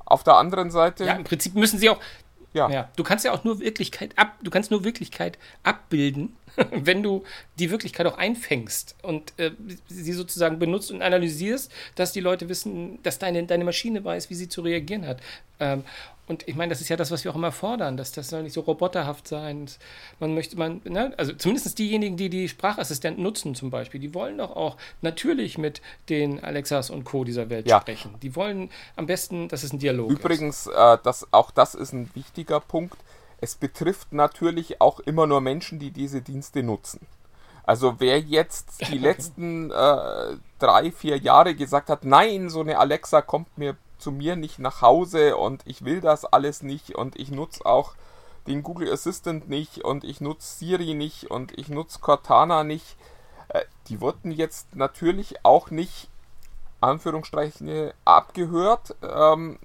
[0.05, 1.05] Auf der anderen Seite.
[1.05, 2.01] Ja, im Prinzip müssen sie auch.
[2.53, 2.69] Ja.
[2.69, 2.89] ja.
[2.97, 6.37] Du kannst ja auch nur Wirklichkeit ab, du kannst nur Wirklichkeit abbilden,
[6.71, 7.25] wenn du
[7.59, 9.53] die Wirklichkeit auch einfängst und äh,
[9.89, 14.35] sie sozusagen benutzt und analysierst, dass die Leute wissen, dass deine, deine Maschine weiß, wie
[14.35, 15.21] sie zu reagieren hat.
[15.59, 15.85] Ähm,
[16.31, 18.45] und ich meine, das ist ja das, was wir auch immer fordern, dass das soll
[18.45, 19.67] nicht so roboterhaft sein.
[20.21, 21.13] Man möchte, man, ne?
[21.17, 25.83] also zumindest diejenigen, die die Sprachassistenten nutzen zum Beispiel, die wollen doch auch natürlich mit
[26.09, 27.25] den Alexas und Co.
[27.25, 27.81] dieser Welt Ja.
[27.81, 28.15] sprechen.
[28.23, 32.09] Die wollen am besten, dass es ein Dialog Übrigens, äh, das, auch das ist ein
[32.15, 32.97] wichtiger Punkt.
[33.41, 37.07] Es betrifft natürlich auch immer nur Menschen, die diese Dienste nutzen.
[37.65, 43.23] Also wer jetzt die letzten äh, drei, vier Jahre gesagt hat, nein, so eine Alexa
[43.23, 47.31] kommt mir zu mir nicht nach Hause und ich will das alles nicht und ich
[47.31, 47.95] nutze auch
[48.47, 52.97] den Google Assistant nicht und ich nutze Siri nicht und ich nutze Cortana nicht,
[53.49, 56.09] äh, die wurden jetzt natürlich auch nicht
[56.81, 59.59] Anführungsstriche abgehört, ähm,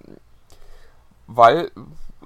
[1.28, 1.72] weil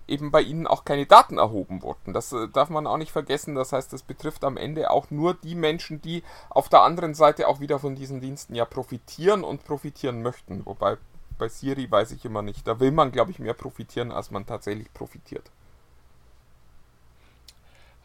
[0.10, 2.14] eben bei ihnen auch keine Daten erhoben wurden.
[2.14, 3.56] Das äh, darf man auch nicht vergessen.
[3.56, 7.48] Das heißt, das betrifft am Ende auch nur die Menschen, die auf der anderen Seite
[7.48, 10.66] auch wieder von diesen Diensten ja profitieren und profitieren möchten.
[10.66, 10.98] Wobei
[11.38, 12.68] bei Siri weiß ich immer nicht.
[12.68, 15.50] Da will man, glaube ich, mehr profitieren, als man tatsächlich profitiert.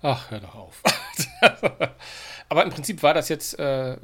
[0.03, 0.83] Ach, hör doch auf.
[2.49, 3.97] Aber im Prinzip war das jetzt, äh,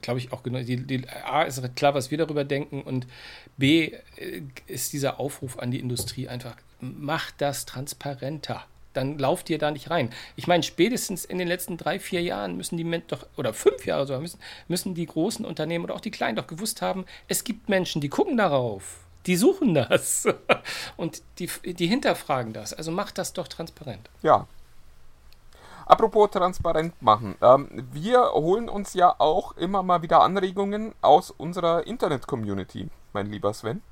[0.00, 0.60] glaube ich, auch genau.
[0.60, 3.06] Die, die, A ist klar, was wir darüber denken und
[3.56, 8.64] B äh, ist dieser Aufruf an die Industrie einfach, macht das transparenter.
[8.92, 10.10] Dann lauft ihr da nicht rein.
[10.34, 13.86] Ich meine, spätestens in den letzten drei, vier Jahren müssen die Men doch, oder fünf
[13.86, 17.44] Jahre sogar, müssen, müssen die großen Unternehmen oder auch die kleinen doch gewusst haben, es
[17.44, 18.98] gibt Menschen, die gucken darauf.
[19.26, 20.26] Die suchen das.
[20.96, 22.72] Und die, die hinterfragen das.
[22.72, 24.08] Also macht das doch transparent.
[24.22, 24.48] Ja.
[25.90, 27.34] Apropos transparent machen.
[27.42, 33.52] Ähm, wir holen uns ja auch immer mal wieder Anregungen aus unserer Internet-Community, mein lieber
[33.52, 33.82] Sven.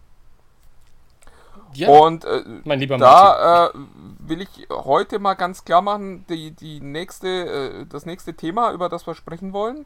[1.75, 3.71] Ja, Und äh, mein lieber da äh,
[4.21, 8.89] will ich heute mal ganz klar machen, die, die nächste, äh, das nächste Thema, über
[8.89, 9.85] das wir sprechen wollen,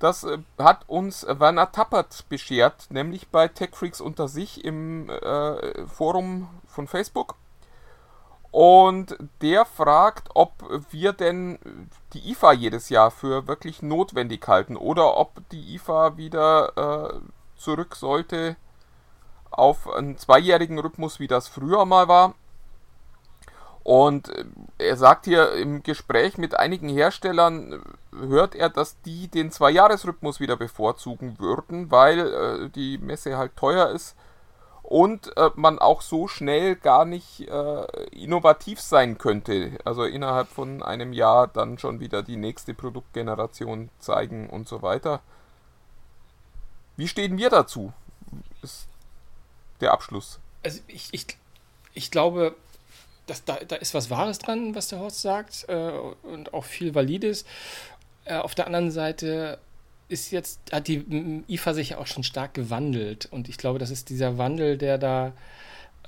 [0.00, 6.48] das äh, hat uns Werner Tappert beschert, nämlich bei TechFreaks unter sich im äh, Forum
[6.66, 7.36] von Facebook.
[8.50, 10.52] Und der fragt, ob
[10.90, 11.58] wir denn
[12.14, 17.20] die IFA jedes Jahr für wirklich notwendig halten oder ob die IFA wieder äh,
[17.56, 18.56] zurück sollte
[19.50, 22.34] auf einen zweijährigen Rhythmus, wie das früher mal war.
[23.82, 24.44] Und äh,
[24.78, 30.40] er sagt hier im Gespräch mit einigen Herstellern, äh, hört er, dass die den Zweijahresrhythmus
[30.40, 34.16] wieder bevorzugen würden, weil äh, die Messe halt teuer ist
[34.88, 39.78] und äh, man auch so schnell gar nicht äh, innovativ sein könnte.
[39.84, 45.20] Also innerhalb von einem Jahr dann schon wieder die nächste Produktgeneration zeigen und so weiter.
[46.96, 47.92] Wie stehen wir dazu?
[48.62, 48.88] Ist
[49.82, 50.40] der Abschluss.
[50.62, 51.26] Also ich, ich,
[51.92, 52.56] ich glaube,
[53.26, 55.90] dass da, da ist was Wahres dran, was der Horst sagt äh,
[56.22, 57.44] und auch viel Valides.
[58.24, 59.58] Äh, auf der anderen Seite
[60.08, 63.90] ist jetzt, hat die IFA sich ja auch schon stark gewandelt und ich glaube, das
[63.90, 65.32] ist dieser Wandel, der da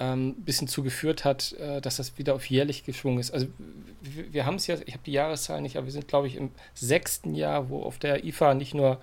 [0.01, 3.32] ein bisschen zugeführt hat, äh, dass das wieder auf jährlich geschwungen ist.
[3.32, 3.48] Also
[4.01, 6.51] wir, haben es ja, ich habe die Jahreszahlen nicht, aber wir sind, glaube ich, im
[6.72, 8.98] sechsten Jahr, wo auf der IFA nicht nur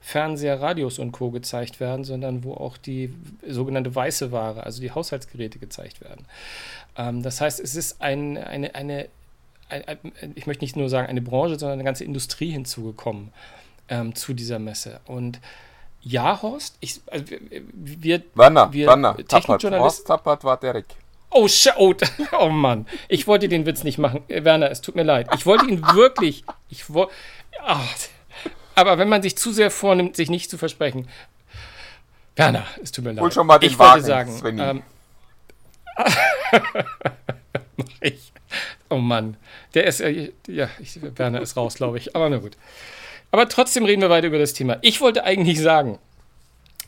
[0.00, 1.30] Fernseher, Radios und Co.
[1.30, 3.14] gezeigt werden, sondern wo auch die
[3.46, 6.26] sogenannte weiße Ware, also die Haushaltsgeräte gezeigt werden.
[6.96, 9.08] Ähm, das heißt, es ist ein, eine, eine,
[9.68, 9.98] ein, ein,
[10.34, 13.32] ich möchte nicht nur sagen eine Branche, sondern eine ganze Industrie hinzugekommen
[13.90, 15.00] ähm, zu dieser Messe.
[15.04, 15.40] Und
[16.00, 17.26] ja, Horst, ich, also
[17.74, 19.28] wir, Werner, wir Werner, Tappert.
[19.28, 19.80] Technikjournalisten.
[19.80, 20.86] Horst Tappert war Derek.
[21.30, 21.94] Oh, oh,
[22.40, 22.86] oh Mann.
[23.08, 24.22] Ich wollte den Witz nicht machen.
[24.28, 25.28] Äh, Werner, es tut mir leid.
[25.34, 26.44] Ich wollte ihn wirklich.
[26.68, 27.12] Ich wollte.
[28.74, 31.08] aber wenn man sich zu sehr vornimmt, sich nicht zu versprechen.
[32.36, 33.20] Werner, es tut mir leid.
[33.20, 34.32] Hol schon mal den ich wollte Wagen, sagen.
[34.32, 34.62] Svenny.
[34.62, 34.82] Ähm,
[37.76, 38.32] mach ich.
[38.88, 39.36] Oh Mann.
[39.74, 40.00] Der ist.
[40.00, 42.16] Äh, ja, ich, Werner ist raus, glaube ich.
[42.16, 42.56] Aber na gut.
[43.30, 44.78] Aber trotzdem reden wir weiter über das Thema.
[44.82, 45.98] Ich wollte eigentlich sagen,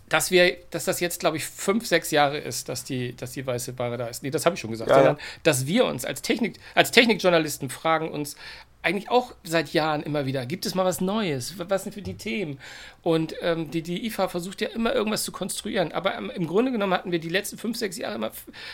[0.09, 3.47] dass wir, dass das jetzt, glaube ich, fünf, sechs Jahre ist, dass die, dass die
[3.47, 4.23] weiße Ware da ist.
[4.23, 4.91] Nee, das habe ich schon gesagt.
[4.91, 8.37] Ja, sondern, dass wir uns als Technik, als Technikjournalisten fragen uns
[8.83, 11.55] eigentlich auch seit Jahren immer wieder, gibt es mal was Neues?
[11.59, 12.59] Was sind für die Themen?
[13.03, 15.93] Und ähm, die, die IFA versucht ja immer irgendwas zu konstruieren.
[15.93, 18.33] Aber ähm, im Grunde genommen hatten wir die letzten fünf, sechs Jahre immer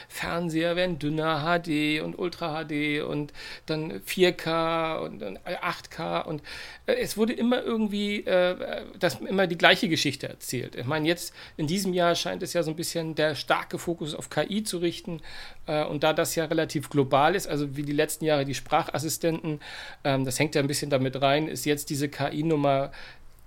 [0.09, 3.33] Fernseher werden dünner, HD und Ultra HD und
[3.67, 6.43] dann 4K und dann 8K und
[6.87, 10.75] äh, es wurde immer irgendwie äh, das immer die gleiche Geschichte erzählt.
[10.75, 14.15] Ich meine, jetzt in diesem Jahr scheint es ja so ein bisschen der starke Fokus
[14.15, 15.21] auf KI zu richten.
[15.69, 19.61] Äh, und da das ja relativ global ist, also wie die letzten Jahre die Sprachassistenten,
[20.03, 22.91] ähm, das hängt ja ein bisschen damit rein, ist jetzt diese KI-Nummer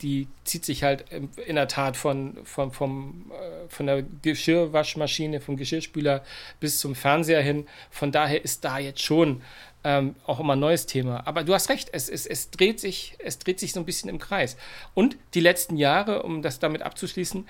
[0.01, 5.57] die zieht sich halt in der Tat von, von, vom, äh, von der Geschirrwaschmaschine, vom
[5.57, 6.23] Geschirrspüler
[6.59, 7.67] bis zum Fernseher hin.
[7.91, 9.41] Von daher ist da jetzt schon
[9.83, 11.25] ähm, auch immer ein neues Thema.
[11.27, 14.09] Aber du hast recht, es, es, es, dreht sich, es dreht sich so ein bisschen
[14.09, 14.57] im Kreis.
[14.93, 17.47] Und die letzten Jahre, um das damit abzuschließen,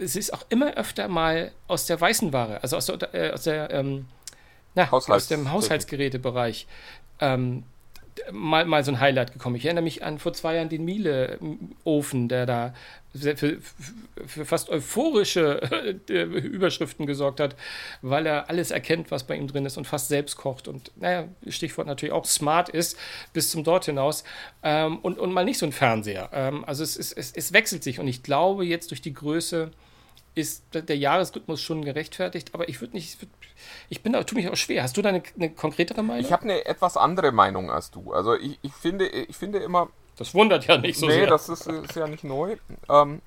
[0.00, 3.44] es ist auch immer öfter mal aus der weißen Ware, also aus der, äh, aus,
[3.44, 4.06] der ähm,
[4.74, 6.66] na, aus dem Haushaltsgerätebereich,
[7.20, 7.64] ähm,
[8.32, 9.56] mal, mal so ein Highlight gekommen.
[9.56, 12.74] Ich erinnere mich an vor zwei Jahren den Miele-Ofen, der da
[13.12, 13.58] für,
[14.26, 17.56] für fast euphorische Überschriften gesorgt hat,
[18.02, 20.68] weil er alles erkennt, was bei ihm drin ist und fast selbst kocht.
[20.68, 22.96] Und naja, Stichwort natürlich auch smart ist,
[23.32, 24.22] bis zum dort hinaus.
[24.62, 26.30] Ähm, und, und mal nicht so ein Fernseher.
[26.32, 27.98] Ähm, also es, es, es, es wechselt sich.
[27.98, 29.72] Und ich glaube, jetzt durch die Größe
[30.34, 33.18] ist der Jahresrhythmus schon gerechtfertigt, aber ich würde nicht,
[33.88, 34.82] ich bin da, tue mich auch schwer.
[34.82, 36.24] Hast du da eine, eine konkretere Meinung?
[36.24, 38.12] Ich habe eine etwas andere Meinung als du.
[38.12, 39.88] Also ich, ich, finde, ich finde immer.
[40.16, 41.22] Das wundert ja nicht so nee, sehr.
[41.22, 42.56] Nee, das ist, ist, ja nicht neu.
[42.88, 43.22] Ähm,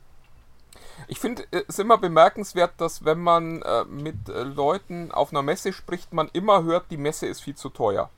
[1.07, 5.73] ich finde es immer bemerkenswert, dass wenn man äh, mit äh, Leuten auf einer Messe
[5.73, 8.09] spricht, man immer hört, die Messe ist viel zu teuer.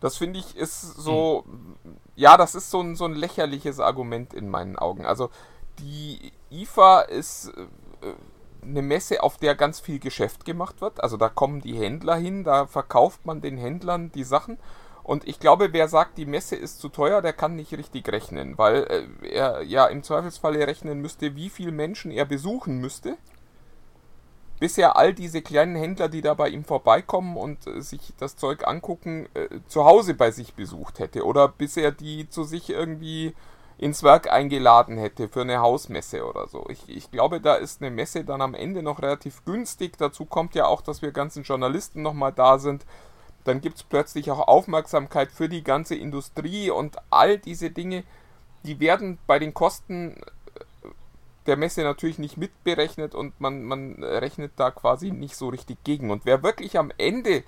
[0.00, 1.96] Das finde ich ist so, hm.
[2.16, 5.06] ja, das ist so ein, so ein lächerliches Argument in meinen Augen.
[5.06, 5.30] Also
[5.78, 7.66] die IFA ist äh,
[8.62, 11.02] eine Messe, auf der ganz viel Geschäft gemacht wird.
[11.02, 14.58] Also da kommen die Händler hin, da verkauft man den Händlern die Sachen.
[15.02, 18.56] Und ich glaube, wer sagt, die Messe ist zu teuer, der kann nicht richtig rechnen,
[18.56, 18.84] weil
[19.22, 23.18] äh, er ja im Zweifelsfall rechnen müsste, wie viele Menschen er besuchen müsste,
[24.60, 28.36] bis er all diese kleinen Händler, die da bei ihm vorbeikommen und äh, sich das
[28.36, 31.26] Zeug angucken, äh, zu Hause bei sich besucht hätte.
[31.26, 33.34] Oder bis er die zu sich irgendwie
[33.78, 36.66] ins Werk eingeladen hätte für eine Hausmesse oder so.
[36.68, 39.98] Ich, ich glaube, da ist eine Messe dann am Ende noch relativ günstig.
[39.98, 42.86] Dazu kommt ja auch, dass wir ganzen Journalisten nochmal da sind.
[43.44, 48.04] Dann gibt es plötzlich auch Aufmerksamkeit für die ganze Industrie und all diese Dinge,
[48.64, 50.16] die werden bei den Kosten
[51.46, 56.10] der Messe natürlich nicht mitberechnet und man, man rechnet da quasi nicht so richtig gegen.
[56.10, 57.44] Und wer wirklich am Ende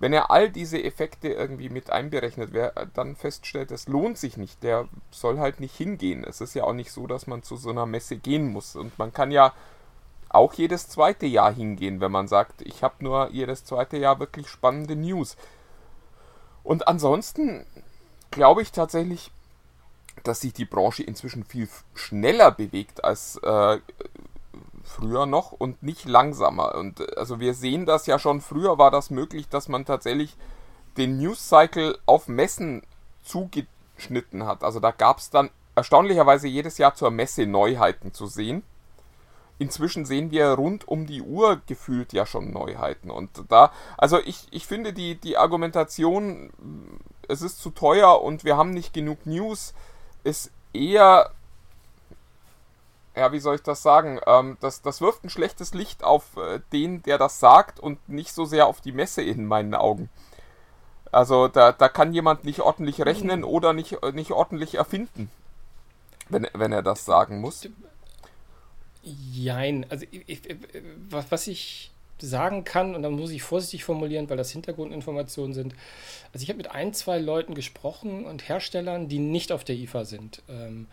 [0.00, 4.62] wenn er all diese Effekte irgendwie mit einberechnet, wer dann feststellt, es lohnt sich nicht,
[4.62, 6.24] der soll halt nicht hingehen.
[6.24, 8.76] Es ist ja auch nicht so, dass man zu so einer Messe gehen muss.
[8.76, 9.52] Und man kann ja
[10.28, 14.48] auch jedes zweite Jahr hingehen, wenn man sagt, ich habe nur jedes zweite Jahr wirklich
[14.48, 15.36] spannende News.
[16.64, 17.64] Und ansonsten
[18.30, 19.30] glaube ich tatsächlich,
[20.24, 23.78] dass sich die Branche inzwischen viel schneller bewegt als äh,
[24.84, 26.74] früher noch und nicht langsamer.
[26.74, 30.36] Und äh, also wir sehen das ja schon, früher war das möglich, dass man tatsächlich
[30.96, 32.82] den News Cycle auf Messen
[33.22, 34.62] zugeschnitten hat.
[34.62, 38.62] Also da gab es dann erstaunlicherweise jedes Jahr zur Messe Neuheiten zu sehen.
[39.58, 43.10] Inzwischen sehen wir rund um die Uhr gefühlt ja schon Neuheiten.
[43.10, 46.50] Und da, also ich, ich finde die, die Argumentation,
[47.28, 49.74] es ist zu teuer und wir haben nicht genug News,
[50.24, 51.30] ist eher
[53.16, 54.20] ja, wie soll ich das sagen?
[54.26, 58.32] Ähm, das, das wirft ein schlechtes Licht auf äh, den, der das sagt und nicht
[58.32, 60.08] so sehr auf die Messe in meinen Augen.
[61.12, 63.46] Also da, da kann jemand nicht ordentlich rechnen mhm.
[63.46, 65.30] oder nicht, äh, nicht ordentlich erfinden,
[66.28, 67.68] wenn, wenn er das sagen muss.
[69.02, 70.56] Jein, also ich, ich,
[71.08, 75.74] was, was ich sagen kann, und dann muss ich vorsichtig formulieren, weil das Hintergrundinformationen sind.
[76.32, 80.04] Also ich habe mit ein, zwei Leuten gesprochen und Herstellern, die nicht auf der IFA
[80.04, 80.42] sind.
[80.48, 80.86] Ähm,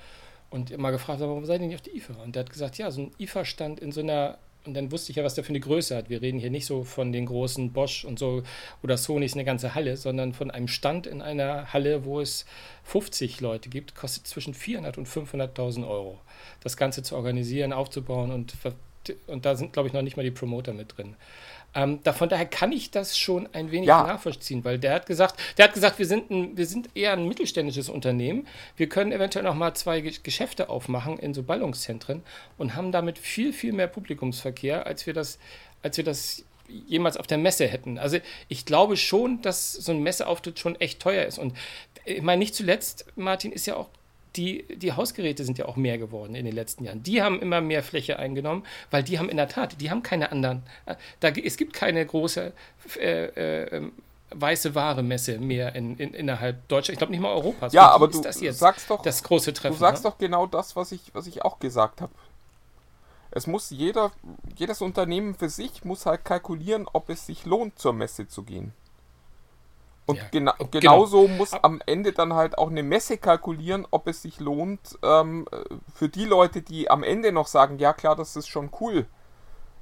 [0.52, 2.14] und immer gefragt, warum seid ihr nicht auf die IFA?
[2.22, 5.16] Und der hat gesagt, ja, so ein IFA-Stand in so einer, und dann wusste ich
[5.16, 6.10] ja, was der für eine Größe hat.
[6.10, 8.44] Wir reden hier nicht so von den großen Bosch und so
[8.84, 12.46] oder Sony ist eine ganze Halle, sondern von einem Stand in einer Halle, wo es
[12.84, 16.20] 50 Leute gibt, kostet zwischen 400 und 500.000 Euro.
[16.60, 18.54] Das Ganze zu organisieren, aufzubauen und,
[19.28, 21.16] und da sind, glaube ich, noch nicht mal die Promoter mit drin.
[21.74, 24.04] Ähm, da, von daher kann ich das schon ein wenig ja.
[24.04, 27.28] nachvollziehen, weil der hat gesagt, der hat gesagt, wir sind, ein, wir sind eher ein
[27.28, 28.46] mittelständisches Unternehmen.
[28.76, 32.24] Wir können eventuell noch mal zwei Geschäfte aufmachen in so Ballungszentren
[32.58, 35.40] und haben damit viel, viel mehr Publikumsverkehr, als wir das,
[35.82, 37.98] als wir das jemals auf der Messe hätten.
[37.98, 41.38] Also ich glaube schon, dass so ein Messeauftritt schon echt teuer ist.
[41.38, 41.56] Und
[42.06, 43.90] ich meine, nicht zuletzt, Martin, ist ja auch
[44.36, 47.04] die, die Hausgeräte sind ja auch mehr geworden in den letzten Jahren.
[47.04, 50.32] Die haben immer mehr Fläche eingenommen, weil die haben in der Tat, die haben keine
[50.32, 50.64] anderen.
[50.86, 52.54] Äh, da, es gibt keine große
[53.00, 53.92] äh, äh, ähm,
[54.34, 56.90] weiße Ware-Messe mehr in, in, innerhalb Deutschlands.
[56.94, 57.74] Ich glaube nicht mal Europas.
[57.74, 58.22] Ja, aber du
[58.52, 59.76] sagst doch, das große Treffen.
[59.76, 60.10] Du sagst ne?
[60.10, 62.14] doch genau das, was ich, was ich auch gesagt habe.
[63.32, 64.12] Es muss jeder,
[64.58, 68.74] jedes Unternehmen für sich muss halt kalkulieren, ob es sich lohnt, zur Messe zu gehen.
[70.06, 70.70] Und ja, gena genau.
[70.72, 75.46] genauso muss am Ende dann halt auch eine Messe kalkulieren, ob es sich lohnt, ähm,
[75.94, 79.06] für die Leute, die am Ende noch sagen, ja klar, das ist schon cool,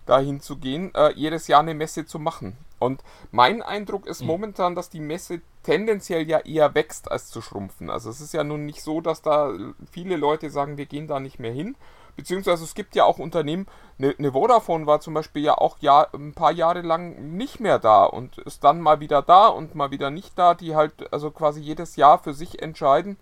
[0.06, 2.58] dahin zu gehen, äh, jedes Jahr eine Messe zu machen.
[2.80, 4.28] Und mein Eindruck ist Mhm.
[4.28, 7.90] momentan, dass die Messe tendenziell ja eher wächst als zu schrumpfen.
[7.90, 9.54] Also es ist ja nun nicht so, dass da
[9.92, 11.76] viele Leute sagen, wir gehen da nicht mehr hin.
[12.20, 13.66] Beziehungsweise es gibt ja auch Unternehmen,
[13.98, 17.80] eine ne Vodafone war zum Beispiel ja auch ja, ein paar Jahre lang nicht mehr
[17.80, 21.32] da und ist dann mal wieder da und mal wieder nicht da, die halt also
[21.32, 23.16] quasi jedes Jahr für sich entscheiden,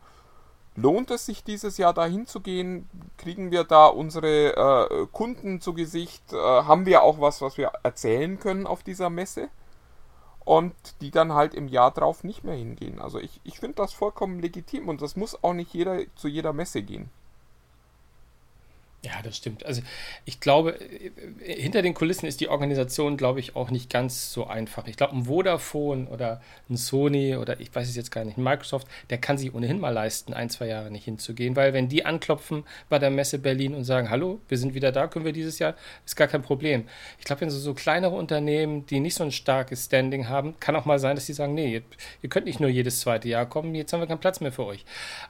[0.75, 2.89] lohnt es sich dieses Jahr dahin zu gehen?
[3.19, 6.33] Kriegen wir da unsere äh, Kunden zu Gesicht?
[6.33, 9.49] Äh, haben wir auch was, was wir erzählen können auf dieser Messe?
[10.43, 12.99] Und die dann halt im Jahr drauf nicht mehr hingehen.
[12.99, 16.51] Also ich, ich finde das vollkommen legitim und das muss auch nicht jeder zu jeder
[16.51, 17.11] Messe gehen.
[19.03, 19.63] Ja, das stimmt.
[19.63, 19.83] Also
[20.25, 24.47] ich glaube, äh, hinter den Kulissen ist die Organisation, glaube ich, auch nicht ganz so
[24.47, 24.87] einfach.
[24.87, 28.43] Ich glaube, ein Vodafone oder ein Sony oder ich weiß es jetzt gar nicht, ein
[28.43, 32.05] Microsoft, der kann sich ohnehin mal leisten, ein, zwei Jahre nicht hinzugehen, weil wenn die
[32.05, 35.59] anklopfen bei der Messe Berlin und sagen, hallo, wir sind wieder da, können wir dieses
[35.59, 36.87] Jahr, ist gar kein Problem.
[37.19, 40.75] Ich glaube, wenn so, so kleinere Unternehmen, die nicht so ein starkes Standing haben, kann
[40.75, 41.83] auch mal sein, dass sie sagen, nee, ihr,
[42.23, 44.65] ihr könnt nicht nur jedes zweite Jahr kommen, jetzt haben wir keinen Platz mehr für
[44.65, 44.85] euch.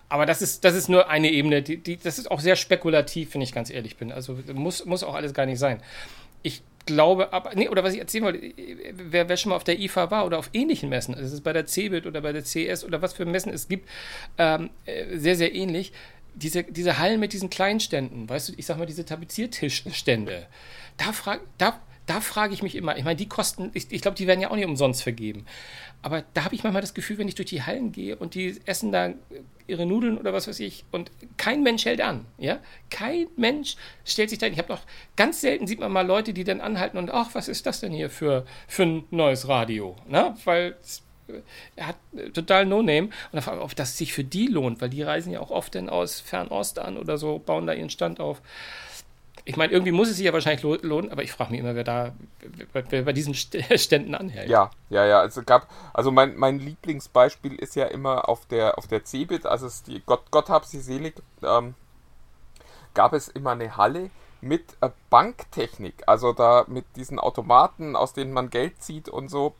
[0.07, 3.33] Aber das ist, das ist nur eine Ebene, die, die, das ist auch sehr spekulativ,
[3.33, 4.11] wenn ich ganz ehrlich bin.
[4.11, 5.81] Also muss, muss auch alles gar nicht sein.
[6.43, 8.53] Ich glaube, aber, nee, oder was ich erzählen wollte,
[8.93, 11.43] wer, wer schon mal auf der IFA war oder auf ähnlichen Messen, also es ist
[11.43, 13.89] bei der CeBIT oder bei der CS oder was für Messen es gibt,
[14.37, 15.91] ähm, äh, sehr, sehr ähnlich.
[16.35, 20.45] Diese, diese Hallen mit diesen kleinen Ständen, weißt du, ich sag mal, diese Tapeziertischstände,
[20.97, 24.15] da frage da, da frage ich mich immer, ich meine, die kosten, ich, ich glaube,
[24.15, 25.45] die werden ja auch nicht umsonst vergeben.
[26.01, 28.59] Aber da habe ich manchmal das Gefühl, wenn ich durch die Hallen gehe und die
[28.65, 29.13] essen da
[29.65, 32.59] ihre Nudeln oder was weiß ich und kein Mensch hält an, ja?
[32.89, 33.75] Kein Mensch
[34.05, 34.53] stellt sich da hin.
[34.53, 34.81] Ich habe noch
[35.15, 37.91] ganz selten sieht man mal Leute, die dann anhalten und ach, was ist das denn
[37.91, 40.35] hier für, für ein neues Radio, ne?
[40.45, 40.77] Weil
[41.75, 44.81] er hat äh, total No-Name und dann frage ich, ob das sich für die lohnt,
[44.81, 47.89] weil die reisen ja auch oft dann aus Fernost an oder so, bauen da ihren
[47.89, 48.41] Stand auf.
[49.47, 51.75] Ich meine, irgendwie muss es sich ja wahrscheinlich lo- lohnen, aber ich frage mich immer,
[51.75, 52.13] wer da
[52.73, 54.49] wer, bei diesen St- Ständen anhält.
[54.49, 55.19] Ja, ja, ja.
[55.19, 59.67] Also gab, also mein, mein Lieblingsbeispiel ist ja immer auf der auf der CeBIT, also
[59.87, 61.75] die Gott, Gott hab sie selig, ähm,
[62.93, 64.09] gab es immer eine Halle
[64.41, 69.55] mit äh, Banktechnik, also da mit diesen Automaten, aus denen man Geld zieht und so.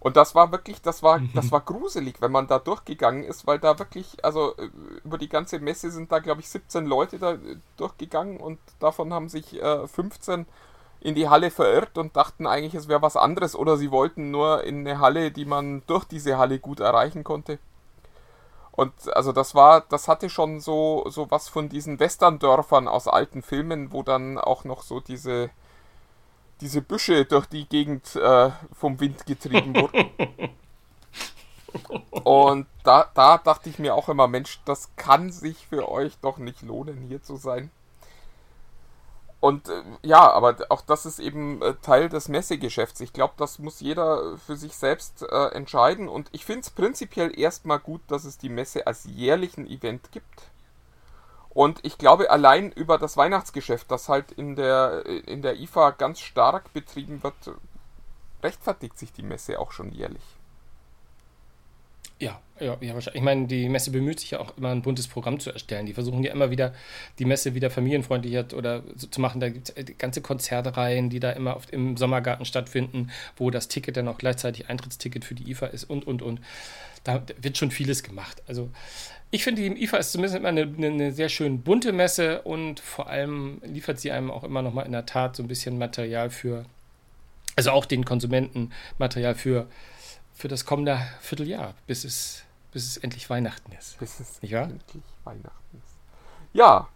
[0.00, 3.58] Und das war wirklich, das war, das war gruselig, wenn man da durchgegangen ist, weil
[3.58, 4.70] da wirklich, also äh,
[5.04, 9.12] über die ganze Messe sind da, glaube ich, 17 Leute da äh, durchgegangen und davon
[9.12, 10.46] haben sich äh, 15
[11.00, 14.64] in die Halle verirrt und dachten eigentlich, es wäre was anderes oder sie wollten nur
[14.64, 17.58] in eine Halle, die man durch diese Halle gut erreichen konnte.
[18.72, 23.42] Und also das war, das hatte schon so, so was von diesen Western-Dörfern aus alten
[23.42, 25.50] Filmen, wo dann auch noch so diese,
[26.60, 30.10] diese Büsche durch die Gegend äh, vom Wind getrieben wurden.
[32.24, 36.38] Und da, da dachte ich mir auch immer, Mensch, das kann sich für euch doch
[36.38, 37.70] nicht lohnen, hier zu sein.
[39.40, 43.00] Und äh, ja, aber auch das ist eben äh, Teil des Messegeschäfts.
[43.00, 46.08] Ich glaube, das muss jeder für sich selbst äh, entscheiden.
[46.08, 50.50] Und ich finde es prinzipiell erstmal gut, dass es die Messe als jährlichen Event gibt.
[51.50, 56.20] Und ich glaube, allein über das Weihnachtsgeschäft, das halt in der, in der IFA ganz
[56.20, 57.34] stark betrieben wird,
[58.42, 60.22] rechtfertigt sich die Messe auch schon jährlich.
[62.20, 63.20] Ja, ja, ja, wahrscheinlich.
[63.20, 65.86] Ich meine, die Messe bemüht sich ja auch immer ein buntes Programm zu erstellen.
[65.86, 66.74] Die versuchen ja immer wieder,
[67.20, 69.40] die Messe wieder familienfreundlicher oder so zu machen.
[69.40, 73.96] Da gibt es ganze Konzertreihen, die da immer oft im Sommergarten stattfinden, wo das Ticket
[73.96, 76.40] dann auch gleichzeitig Eintrittsticket für die IFA ist und, und, und.
[77.04, 78.42] Da wird schon vieles gemacht.
[78.48, 78.68] Also
[79.30, 83.08] ich finde, die IFA ist zumindest immer eine, eine, sehr schön bunte Messe und vor
[83.08, 86.30] allem liefert sie einem auch immer noch mal in der Tat so ein bisschen Material
[86.30, 86.64] für,
[87.56, 89.66] also auch den Konsumenten Material für
[90.38, 93.98] für das kommende Vierteljahr, bis es, bis es endlich Weihnachten ist.
[93.98, 94.64] Bis es Nicht wahr?
[94.70, 95.96] endlich Weihnachten ist.
[96.52, 96.88] Ja,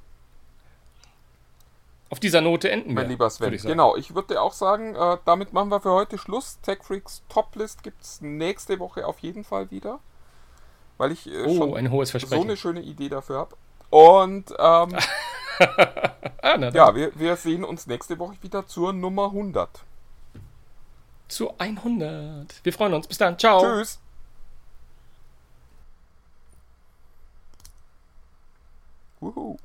[2.09, 3.09] Auf dieser Note enden mein wir.
[3.09, 3.53] lieber Sven.
[3.53, 3.63] ich.
[3.63, 6.61] Genau, ich würde auch sagen, äh, damit machen wir für heute Schluss.
[6.61, 9.99] TechFreaks Toplist gibt es nächste Woche auf jeden Fall wieder.
[11.03, 13.57] Weil ich äh, Oh, schon ein hohes so eine schöne Idee dafür habe.
[13.91, 14.57] Und ähm,
[16.43, 19.69] ah, ja, wir, wir sehen uns nächste Woche wieder zur Nummer 100.
[21.27, 22.55] Zu 100.
[22.63, 23.09] Wir freuen uns.
[23.09, 23.37] Bis dann.
[23.37, 23.61] Ciao.
[23.61, 23.99] Tschüss.
[29.19, 29.57] Wuhu.